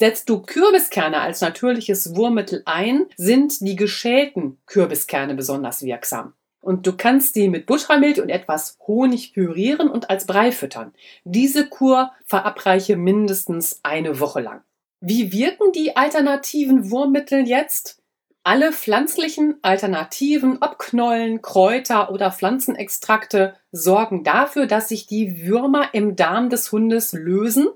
Setzt 0.00 0.28
du 0.28 0.40
Kürbiskerne 0.40 1.20
als 1.20 1.40
natürliches 1.40 2.14
Wurmmittel 2.14 2.62
ein, 2.66 3.06
sind 3.16 3.60
die 3.60 3.74
geschälten 3.74 4.58
Kürbiskerne 4.66 5.34
besonders 5.34 5.82
wirksam. 5.82 6.34
Und 6.60 6.86
du 6.86 6.96
kannst 6.96 7.34
die 7.34 7.48
mit 7.48 7.66
Buttermilch 7.66 8.20
und 8.20 8.28
etwas 8.28 8.78
Honig 8.86 9.32
pürieren 9.32 9.88
und 9.88 10.08
als 10.08 10.26
Brei 10.26 10.52
füttern. 10.52 10.92
Diese 11.24 11.66
Kur 11.66 12.12
verabreiche 12.26 12.96
mindestens 12.96 13.80
eine 13.82 14.20
Woche 14.20 14.40
lang. 14.40 14.62
Wie 15.00 15.32
wirken 15.32 15.72
die 15.72 15.96
alternativen 15.96 16.90
Wurmmittel 16.90 17.48
jetzt? 17.48 18.00
Alle 18.44 18.72
pflanzlichen 18.72 19.56
Alternativen, 19.62 20.58
ob 20.60 20.78
Knollen, 20.78 21.42
Kräuter 21.42 22.12
oder 22.12 22.30
Pflanzenextrakte, 22.30 23.54
sorgen 23.72 24.22
dafür, 24.22 24.66
dass 24.66 24.88
sich 24.88 25.06
die 25.06 25.44
Würmer 25.44 25.92
im 25.92 26.14
Darm 26.14 26.50
des 26.50 26.70
Hundes 26.70 27.12
lösen 27.12 27.68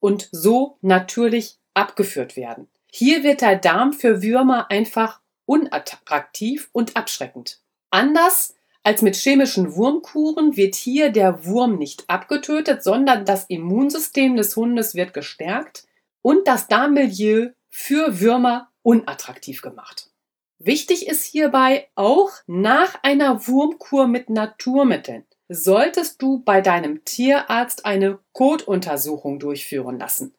und 0.00 0.28
so 0.32 0.78
natürlich 0.80 1.58
abgeführt 1.74 2.36
werden. 2.36 2.68
Hier 2.90 3.22
wird 3.22 3.40
der 3.40 3.56
Darm 3.56 3.92
für 3.92 4.22
Würmer 4.22 4.70
einfach 4.70 5.20
unattraktiv 5.46 6.68
und 6.72 6.96
abschreckend. 6.96 7.60
Anders 7.90 8.54
als 8.82 9.02
mit 9.02 9.16
chemischen 9.16 9.74
Wurmkuren 9.76 10.56
wird 10.56 10.74
hier 10.74 11.10
der 11.10 11.44
Wurm 11.44 11.76
nicht 11.76 12.08
abgetötet, 12.08 12.82
sondern 12.82 13.24
das 13.24 13.44
Immunsystem 13.46 14.36
des 14.36 14.56
Hundes 14.56 14.94
wird 14.94 15.12
gestärkt 15.12 15.86
und 16.22 16.48
das 16.48 16.68
Darmmilieu 16.68 17.50
für 17.68 18.20
Würmer 18.20 18.70
unattraktiv 18.82 19.60
gemacht. 19.62 20.10
Wichtig 20.58 21.06
ist 21.06 21.24
hierbei 21.24 21.88
auch 21.94 22.30
nach 22.46 23.02
einer 23.02 23.46
Wurmkur 23.46 24.08
mit 24.08 24.30
Naturmitteln 24.30 25.24
solltest 25.48 26.20
du 26.22 26.42
bei 26.44 26.60
deinem 26.60 27.04
Tierarzt 27.04 27.84
eine 27.84 28.18
Kotuntersuchung 28.32 29.38
durchführen 29.38 29.98
lassen. 29.98 30.34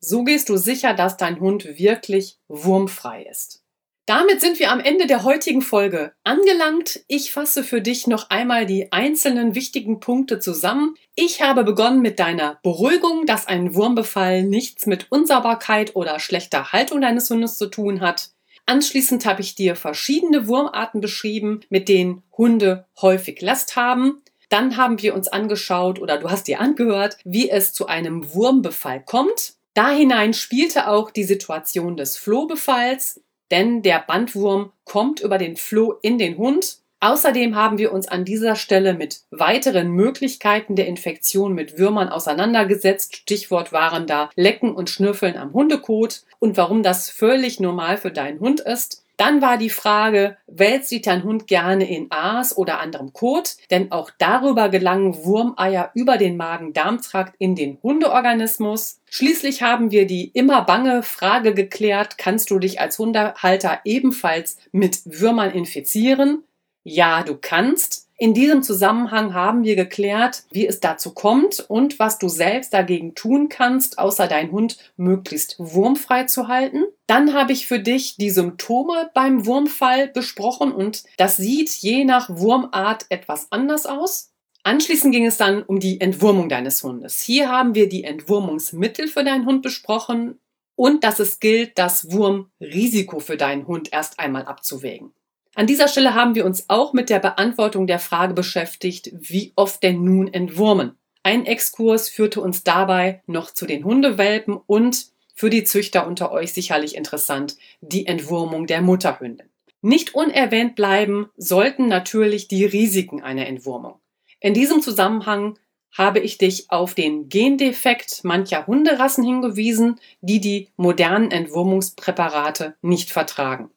So 0.00 0.24
gehst 0.24 0.48
du 0.48 0.56
sicher, 0.56 0.94
dass 0.94 1.16
dein 1.16 1.40
Hund 1.40 1.78
wirklich 1.78 2.38
wurmfrei 2.48 3.24
ist. 3.24 3.62
Damit 4.06 4.40
sind 4.40 4.60
wir 4.60 4.70
am 4.70 4.78
Ende 4.78 5.08
der 5.08 5.24
heutigen 5.24 5.62
Folge 5.62 6.12
angelangt. 6.22 7.00
Ich 7.08 7.32
fasse 7.32 7.64
für 7.64 7.80
dich 7.80 8.06
noch 8.06 8.30
einmal 8.30 8.64
die 8.64 8.92
einzelnen 8.92 9.56
wichtigen 9.56 9.98
Punkte 9.98 10.38
zusammen. 10.38 10.94
Ich 11.16 11.42
habe 11.42 11.64
begonnen 11.64 12.02
mit 12.02 12.20
deiner 12.20 12.60
Beruhigung, 12.62 13.26
dass 13.26 13.48
ein 13.48 13.74
Wurmbefall 13.74 14.44
nichts 14.44 14.86
mit 14.86 15.10
Unsauberkeit 15.10 15.96
oder 15.96 16.20
schlechter 16.20 16.70
Haltung 16.72 17.00
deines 17.00 17.28
Hundes 17.30 17.58
zu 17.58 17.66
tun 17.66 18.00
hat. 18.00 18.30
Anschließend 18.64 19.26
habe 19.26 19.40
ich 19.40 19.56
dir 19.56 19.74
verschiedene 19.74 20.46
Wurmarten 20.46 21.00
beschrieben, 21.00 21.62
mit 21.68 21.88
denen 21.88 22.22
Hunde 22.36 22.86
häufig 23.00 23.40
Last 23.40 23.74
haben. 23.74 24.22
Dann 24.48 24.76
haben 24.76 25.00
wir 25.02 25.14
uns 25.14 25.28
angeschaut 25.28 26.00
oder 26.00 26.18
du 26.18 26.30
hast 26.30 26.46
dir 26.46 26.60
angehört, 26.60 27.18
wie 27.24 27.50
es 27.50 27.72
zu 27.72 27.86
einem 27.86 28.34
Wurmbefall 28.34 29.02
kommt. 29.02 29.54
Da 29.74 29.90
hinein 29.90 30.34
spielte 30.34 30.88
auch 30.88 31.10
die 31.10 31.24
Situation 31.24 31.96
des 31.96 32.16
Flohbefalls, 32.16 33.20
denn 33.50 33.82
der 33.82 33.98
Bandwurm 34.00 34.72
kommt 34.84 35.20
über 35.20 35.38
den 35.38 35.56
Floh 35.56 35.98
in 36.02 36.18
den 36.18 36.38
Hund. 36.38 36.78
Außerdem 37.00 37.54
haben 37.54 37.76
wir 37.76 37.92
uns 37.92 38.08
an 38.08 38.24
dieser 38.24 38.56
Stelle 38.56 38.94
mit 38.94 39.20
weiteren 39.30 39.90
Möglichkeiten 39.90 40.76
der 40.76 40.86
Infektion 40.86 41.52
mit 41.52 41.78
Würmern 41.78 42.08
auseinandergesetzt. 42.08 43.16
Stichwort 43.16 43.72
waren 43.72 44.06
da 44.06 44.30
Lecken 44.34 44.74
und 44.74 44.88
Schnüffeln 44.88 45.36
am 45.36 45.52
Hundekot 45.52 46.22
und 46.38 46.56
warum 46.56 46.82
das 46.82 47.10
völlig 47.10 47.60
normal 47.60 47.98
für 47.98 48.10
deinen 48.10 48.40
Hund 48.40 48.60
ist. 48.60 49.04
Dann 49.16 49.40
war 49.40 49.56
die 49.56 49.70
Frage, 49.70 50.36
wälzt 50.46 50.90
sich 50.90 51.02
dein 51.02 51.24
Hund 51.24 51.46
gerne 51.46 51.88
in 51.88 52.08
Aas 52.10 52.56
oder 52.56 52.80
anderem 52.80 53.12
Kot? 53.14 53.56
Denn 53.70 53.90
auch 53.90 54.10
darüber 54.18 54.68
gelangen 54.68 55.24
Wurmeier 55.24 55.90
über 55.94 56.18
den 56.18 56.36
Magen-Darm-Trakt 56.36 57.34
in 57.38 57.54
den 57.54 57.78
Hundeorganismus. 57.82 59.00
Schließlich 59.08 59.62
haben 59.62 59.90
wir 59.90 60.06
die 60.06 60.28
immer 60.28 60.62
bange 60.62 61.02
Frage 61.02 61.54
geklärt, 61.54 62.18
kannst 62.18 62.50
du 62.50 62.58
dich 62.58 62.80
als 62.80 62.98
Hundehalter 62.98 63.80
ebenfalls 63.84 64.58
mit 64.72 65.00
Würmern 65.06 65.50
infizieren? 65.50 66.44
Ja, 66.82 67.22
du 67.22 67.36
kannst. 67.40 68.05
In 68.18 68.32
diesem 68.32 68.62
Zusammenhang 68.62 69.34
haben 69.34 69.62
wir 69.64 69.76
geklärt, 69.76 70.44
wie 70.50 70.66
es 70.66 70.80
dazu 70.80 71.12
kommt 71.12 71.60
und 71.68 71.98
was 71.98 72.18
du 72.18 72.28
selbst 72.28 72.72
dagegen 72.72 73.14
tun 73.14 73.50
kannst, 73.50 73.98
außer 73.98 74.26
deinen 74.26 74.52
Hund 74.52 74.78
möglichst 74.96 75.56
wurmfrei 75.58 76.24
zu 76.24 76.48
halten. 76.48 76.84
Dann 77.06 77.34
habe 77.34 77.52
ich 77.52 77.66
für 77.66 77.78
dich 77.78 78.16
die 78.16 78.30
Symptome 78.30 79.10
beim 79.12 79.44
Wurmfall 79.44 80.08
besprochen 80.08 80.72
und 80.72 81.04
das 81.18 81.36
sieht 81.36 81.68
je 81.68 82.04
nach 82.04 82.30
Wurmart 82.30 83.04
etwas 83.10 83.48
anders 83.50 83.84
aus. 83.84 84.32
Anschließend 84.62 85.14
ging 85.14 85.26
es 85.26 85.36
dann 85.36 85.62
um 85.62 85.78
die 85.78 86.00
Entwurmung 86.00 86.48
deines 86.48 86.82
Hundes. 86.82 87.20
Hier 87.20 87.50
haben 87.50 87.74
wir 87.74 87.86
die 87.88 88.04
Entwurmungsmittel 88.04 89.08
für 89.08 89.24
deinen 89.24 89.44
Hund 89.44 89.60
besprochen 89.60 90.40
und 90.74 91.04
dass 91.04 91.20
es 91.20 91.38
gilt, 91.38 91.78
das 91.78 92.10
Wurmrisiko 92.10 93.20
für 93.20 93.36
deinen 93.36 93.66
Hund 93.66 93.92
erst 93.92 94.18
einmal 94.18 94.46
abzuwägen. 94.46 95.12
An 95.56 95.66
dieser 95.66 95.88
Stelle 95.88 96.14
haben 96.14 96.34
wir 96.34 96.44
uns 96.44 96.66
auch 96.68 96.92
mit 96.92 97.08
der 97.08 97.18
Beantwortung 97.18 97.86
der 97.86 97.98
Frage 97.98 98.34
beschäftigt, 98.34 99.10
wie 99.14 99.54
oft 99.56 99.82
denn 99.82 100.04
nun 100.04 100.28
entwurmen. 100.28 100.98
Ein 101.22 101.46
Exkurs 101.46 102.10
führte 102.10 102.42
uns 102.42 102.62
dabei 102.62 103.22
noch 103.26 103.50
zu 103.50 103.64
den 103.64 103.82
Hundewelpen 103.82 104.58
und 104.66 105.06
für 105.34 105.48
die 105.48 105.64
Züchter 105.64 106.06
unter 106.06 106.30
euch 106.30 106.52
sicherlich 106.52 106.94
interessant, 106.94 107.56
die 107.80 108.06
Entwurmung 108.06 108.66
der 108.66 108.82
Mutterhündin. 108.82 109.48
Nicht 109.80 110.14
unerwähnt 110.14 110.76
bleiben 110.76 111.30
sollten 111.38 111.88
natürlich 111.88 112.48
die 112.48 112.66
Risiken 112.66 113.22
einer 113.22 113.46
Entwurmung. 113.46 113.98
In 114.40 114.52
diesem 114.52 114.82
Zusammenhang 114.82 115.58
habe 115.90 116.18
ich 116.18 116.36
dich 116.36 116.70
auf 116.70 116.92
den 116.92 117.30
Gendefekt 117.30 118.24
mancher 118.24 118.66
Hunderassen 118.66 119.24
hingewiesen, 119.24 119.98
die 120.20 120.40
die 120.40 120.68
modernen 120.76 121.30
Entwurmungspräparate 121.30 122.76
nicht 122.82 123.10
vertragen. 123.10 123.70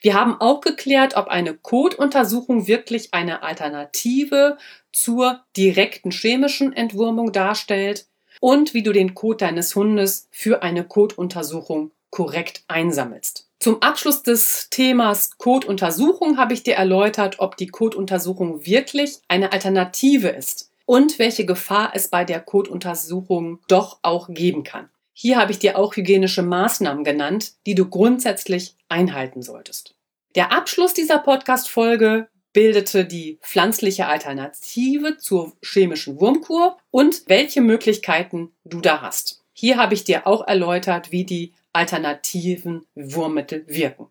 Wir 0.00 0.14
haben 0.14 0.40
auch 0.40 0.60
geklärt, 0.60 1.16
ob 1.16 1.28
eine 1.28 1.54
Kotuntersuchung 1.54 2.66
wirklich 2.66 3.12
eine 3.12 3.42
Alternative 3.42 4.58
zur 4.92 5.40
direkten 5.56 6.10
chemischen 6.10 6.72
Entwurmung 6.72 7.32
darstellt 7.32 8.06
und 8.40 8.74
wie 8.74 8.82
du 8.82 8.92
den 8.92 9.14
Kot 9.14 9.42
deines 9.42 9.74
Hundes 9.74 10.28
für 10.30 10.62
eine 10.62 10.84
Kotuntersuchung 10.84 11.92
korrekt 12.10 12.62
einsammelst. 12.68 13.48
Zum 13.58 13.82
Abschluss 13.82 14.22
des 14.22 14.68
Themas 14.70 15.38
Coduntersuchung 15.38 16.36
habe 16.36 16.52
ich 16.52 16.62
dir 16.62 16.74
erläutert, 16.74 17.40
ob 17.40 17.56
die 17.56 17.66
Coduntersuchung 17.66 18.64
wirklich 18.66 19.18
eine 19.28 19.52
Alternative 19.52 20.28
ist 20.28 20.70
und 20.84 21.18
welche 21.18 21.46
Gefahr 21.46 21.90
es 21.94 22.08
bei 22.08 22.24
der 22.24 22.40
Coduntersuchung 22.40 23.60
doch 23.66 23.98
auch 24.02 24.28
geben 24.28 24.62
kann. 24.62 24.88
Hier 25.18 25.38
habe 25.38 25.50
ich 25.50 25.58
dir 25.58 25.78
auch 25.78 25.96
hygienische 25.96 26.42
Maßnahmen 26.42 27.02
genannt, 27.02 27.54
die 27.64 27.74
du 27.74 27.88
grundsätzlich 27.88 28.76
einhalten 28.90 29.40
solltest. 29.40 29.94
Der 30.34 30.52
Abschluss 30.52 30.92
dieser 30.92 31.18
Podcast-Folge 31.20 32.28
bildete 32.52 33.06
die 33.06 33.38
pflanzliche 33.40 34.08
Alternative 34.08 35.16
zur 35.16 35.54
chemischen 35.64 36.20
Wurmkur 36.20 36.76
und 36.90 37.22
welche 37.28 37.62
Möglichkeiten 37.62 38.50
du 38.64 38.82
da 38.82 39.00
hast. 39.00 39.42
Hier 39.54 39.78
habe 39.78 39.94
ich 39.94 40.04
dir 40.04 40.26
auch 40.26 40.46
erläutert, 40.46 41.12
wie 41.12 41.24
die 41.24 41.54
alternativen 41.72 42.84
Wurmmittel 42.94 43.64
wirken. 43.68 44.08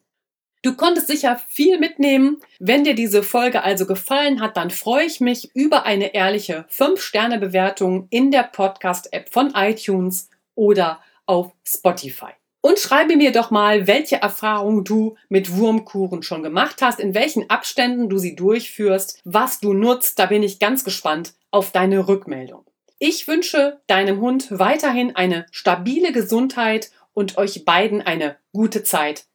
Du 0.63 0.75
konntest 0.75 1.05
sicher 1.05 1.39
viel 1.47 1.77
mitnehmen. 1.77 2.41
Wenn 2.57 2.83
dir 2.83 2.95
diese 2.95 3.21
Folge 3.21 3.61
also 3.61 3.85
gefallen 3.85 4.41
hat, 4.41 4.57
dann 4.57 4.71
freue 4.71 5.05
ich 5.05 5.21
mich 5.21 5.51
über 5.53 5.85
eine 5.85 6.15
ehrliche 6.15 6.65
5-Sterne-Bewertung 6.71 8.07
in 8.09 8.31
der 8.31 8.41
Podcast-App 8.41 9.29
von 9.29 9.53
iTunes 9.53 10.29
oder 10.55 10.99
auf 11.25 11.51
Spotify. 11.63 12.31
Und 12.61 12.79
schreibe 12.79 13.15
mir 13.15 13.31
doch 13.31 13.51
mal, 13.51 13.85
welche 13.85 14.15
Erfahrungen 14.15 14.83
du 14.83 15.17
mit 15.29 15.55
Wurmkuren 15.55 16.23
schon 16.23 16.41
gemacht 16.41 16.81
hast, 16.81 16.99
in 16.99 17.13
welchen 17.13 17.47
Abständen 17.49 18.09
du 18.09 18.17
sie 18.17 18.35
durchführst, 18.35 19.21
was 19.23 19.59
du 19.59 19.73
nutzt. 19.73 20.17
Da 20.17 20.25
bin 20.25 20.41
ich 20.41 20.57
ganz 20.57 20.83
gespannt 20.83 21.35
auf 21.51 21.71
deine 21.71 22.07
Rückmeldung. 22.07 22.65
Ich 22.97 23.27
wünsche 23.27 23.81
deinem 23.85 24.19
Hund 24.19 24.47
weiterhin 24.49 25.15
eine 25.15 25.45
stabile 25.51 26.11
Gesundheit 26.11 26.89
und 27.13 27.37
euch 27.37 27.65
beiden 27.65 28.01
eine 28.01 28.37
gute 28.51 28.83
Zeit. 28.83 29.25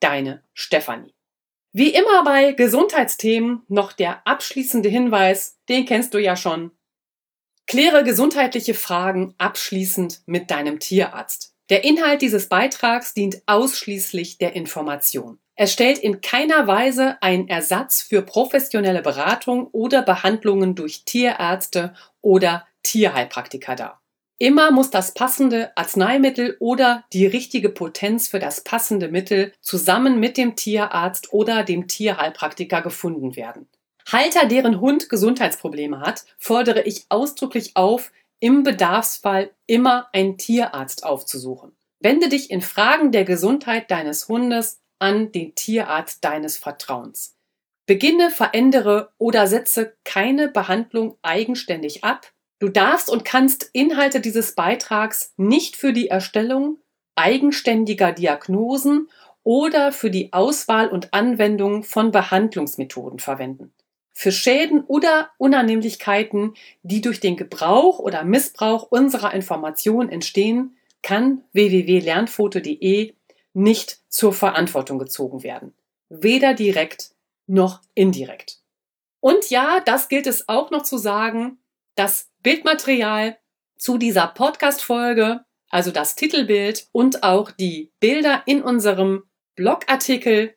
Deine 0.00 0.42
Stefanie. 0.52 1.14
Wie 1.72 1.90
immer 1.90 2.24
bei 2.24 2.52
Gesundheitsthemen 2.52 3.62
noch 3.68 3.92
der 3.92 4.26
abschließende 4.26 4.88
Hinweis, 4.88 5.60
den 5.68 5.84
kennst 5.84 6.14
du 6.14 6.18
ja 6.18 6.34
schon. 6.34 6.72
Kläre 7.66 8.04
gesundheitliche 8.04 8.74
Fragen 8.74 9.34
abschließend 9.38 10.22
mit 10.26 10.50
deinem 10.50 10.80
Tierarzt. 10.80 11.54
Der 11.68 11.84
Inhalt 11.84 12.20
dieses 12.20 12.48
Beitrags 12.48 13.14
dient 13.14 13.42
ausschließlich 13.46 14.38
der 14.38 14.54
Information. 14.54 15.38
Es 15.54 15.72
stellt 15.72 15.98
in 15.98 16.20
keiner 16.20 16.66
Weise 16.66 17.22
einen 17.22 17.46
Ersatz 17.46 18.02
für 18.02 18.22
professionelle 18.22 19.02
Beratung 19.02 19.68
oder 19.72 20.02
Behandlungen 20.02 20.74
durch 20.74 21.04
Tierärzte 21.04 21.94
oder 22.22 22.66
Tierheilpraktiker 22.82 23.76
dar. 23.76 24.00
Immer 24.38 24.70
muss 24.70 24.88
das 24.88 25.12
passende 25.12 25.70
Arzneimittel 25.76 26.56
oder 26.60 27.04
die 27.12 27.26
richtige 27.26 27.68
Potenz 27.68 28.26
für 28.26 28.38
das 28.38 28.64
passende 28.64 29.08
Mittel 29.08 29.52
zusammen 29.60 30.18
mit 30.18 30.38
dem 30.38 30.56
Tierarzt 30.56 31.32
oder 31.34 31.62
dem 31.62 31.88
Tierheilpraktiker 31.88 32.80
gefunden 32.80 33.36
werden. 33.36 33.68
Halter, 34.06 34.46
deren 34.46 34.80
Hund 34.80 35.08
Gesundheitsprobleme 35.08 36.00
hat, 36.00 36.24
fordere 36.38 36.82
ich 36.82 37.06
ausdrücklich 37.08 37.72
auf, 37.76 38.12
im 38.40 38.62
Bedarfsfall 38.62 39.50
immer 39.66 40.08
einen 40.12 40.38
Tierarzt 40.38 41.04
aufzusuchen. 41.04 41.76
Wende 42.00 42.28
dich 42.28 42.50
in 42.50 42.62
Fragen 42.62 43.12
der 43.12 43.24
Gesundheit 43.24 43.90
deines 43.90 44.28
Hundes 44.28 44.80
an 44.98 45.32
den 45.32 45.54
Tierarzt 45.54 46.24
deines 46.24 46.56
Vertrauens. 46.56 47.36
Beginne, 47.86 48.30
verändere 48.30 49.12
oder 49.18 49.46
setze 49.46 49.96
keine 50.04 50.48
Behandlung 50.48 51.18
eigenständig 51.22 52.04
ab. 52.04 52.32
Du 52.58 52.68
darfst 52.68 53.10
und 53.10 53.24
kannst 53.24 53.70
Inhalte 53.72 54.20
dieses 54.20 54.54
Beitrags 54.54 55.34
nicht 55.36 55.76
für 55.76 55.92
die 55.92 56.08
Erstellung 56.08 56.78
eigenständiger 57.16 58.12
Diagnosen 58.12 59.10
oder 59.42 59.92
für 59.92 60.10
die 60.10 60.32
Auswahl 60.32 60.88
und 60.88 61.12
Anwendung 61.12 61.82
von 61.82 62.12
Behandlungsmethoden 62.12 63.18
verwenden 63.18 63.74
für 64.20 64.32
Schäden 64.32 64.84
oder 64.84 65.30
Unannehmlichkeiten, 65.38 66.52
die 66.82 67.00
durch 67.00 67.20
den 67.20 67.38
Gebrauch 67.38 67.98
oder 67.98 68.22
Missbrauch 68.22 68.90
unserer 68.90 69.32
Informationen 69.32 70.10
entstehen, 70.10 70.76
kann 71.02 71.42
www.lernfoto.de 71.54 73.14
nicht 73.54 74.00
zur 74.10 74.34
Verantwortung 74.34 74.98
gezogen 74.98 75.42
werden. 75.42 75.72
Weder 76.10 76.52
direkt 76.52 77.12
noch 77.46 77.80
indirekt. 77.94 78.60
Und 79.20 79.48
ja, 79.48 79.80
das 79.80 80.10
gilt 80.10 80.26
es 80.26 80.50
auch 80.50 80.70
noch 80.70 80.82
zu 80.82 80.98
sagen, 80.98 81.56
das 81.94 82.28
Bildmaterial 82.42 83.38
zu 83.78 83.96
dieser 83.96 84.26
Podcast-Folge, 84.26 85.46
also 85.70 85.92
das 85.92 86.14
Titelbild 86.14 86.88
und 86.92 87.22
auch 87.22 87.52
die 87.52 87.90
Bilder 88.00 88.42
in 88.44 88.60
unserem 88.60 89.22
Blogartikel 89.54 90.56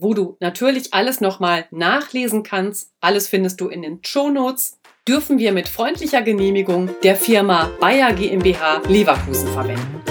wo 0.00 0.14
du 0.14 0.36
natürlich 0.40 0.94
alles 0.94 1.20
nochmal 1.20 1.66
nachlesen 1.70 2.42
kannst. 2.42 2.92
Alles 3.00 3.28
findest 3.28 3.60
du 3.60 3.68
in 3.68 3.82
den 3.82 4.00
Show 4.04 4.30
Notes. 4.30 4.78
Dürfen 5.06 5.38
wir 5.38 5.52
mit 5.52 5.68
freundlicher 5.68 6.22
Genehmigung 6.22 6.90
der 7.02 7.16
Firma 7.16 7.70
Bayer 7.80 8.12
GmbH 8.12 8.82
Leverkusen 8.88 9.48
verwenden. 9.48 10.07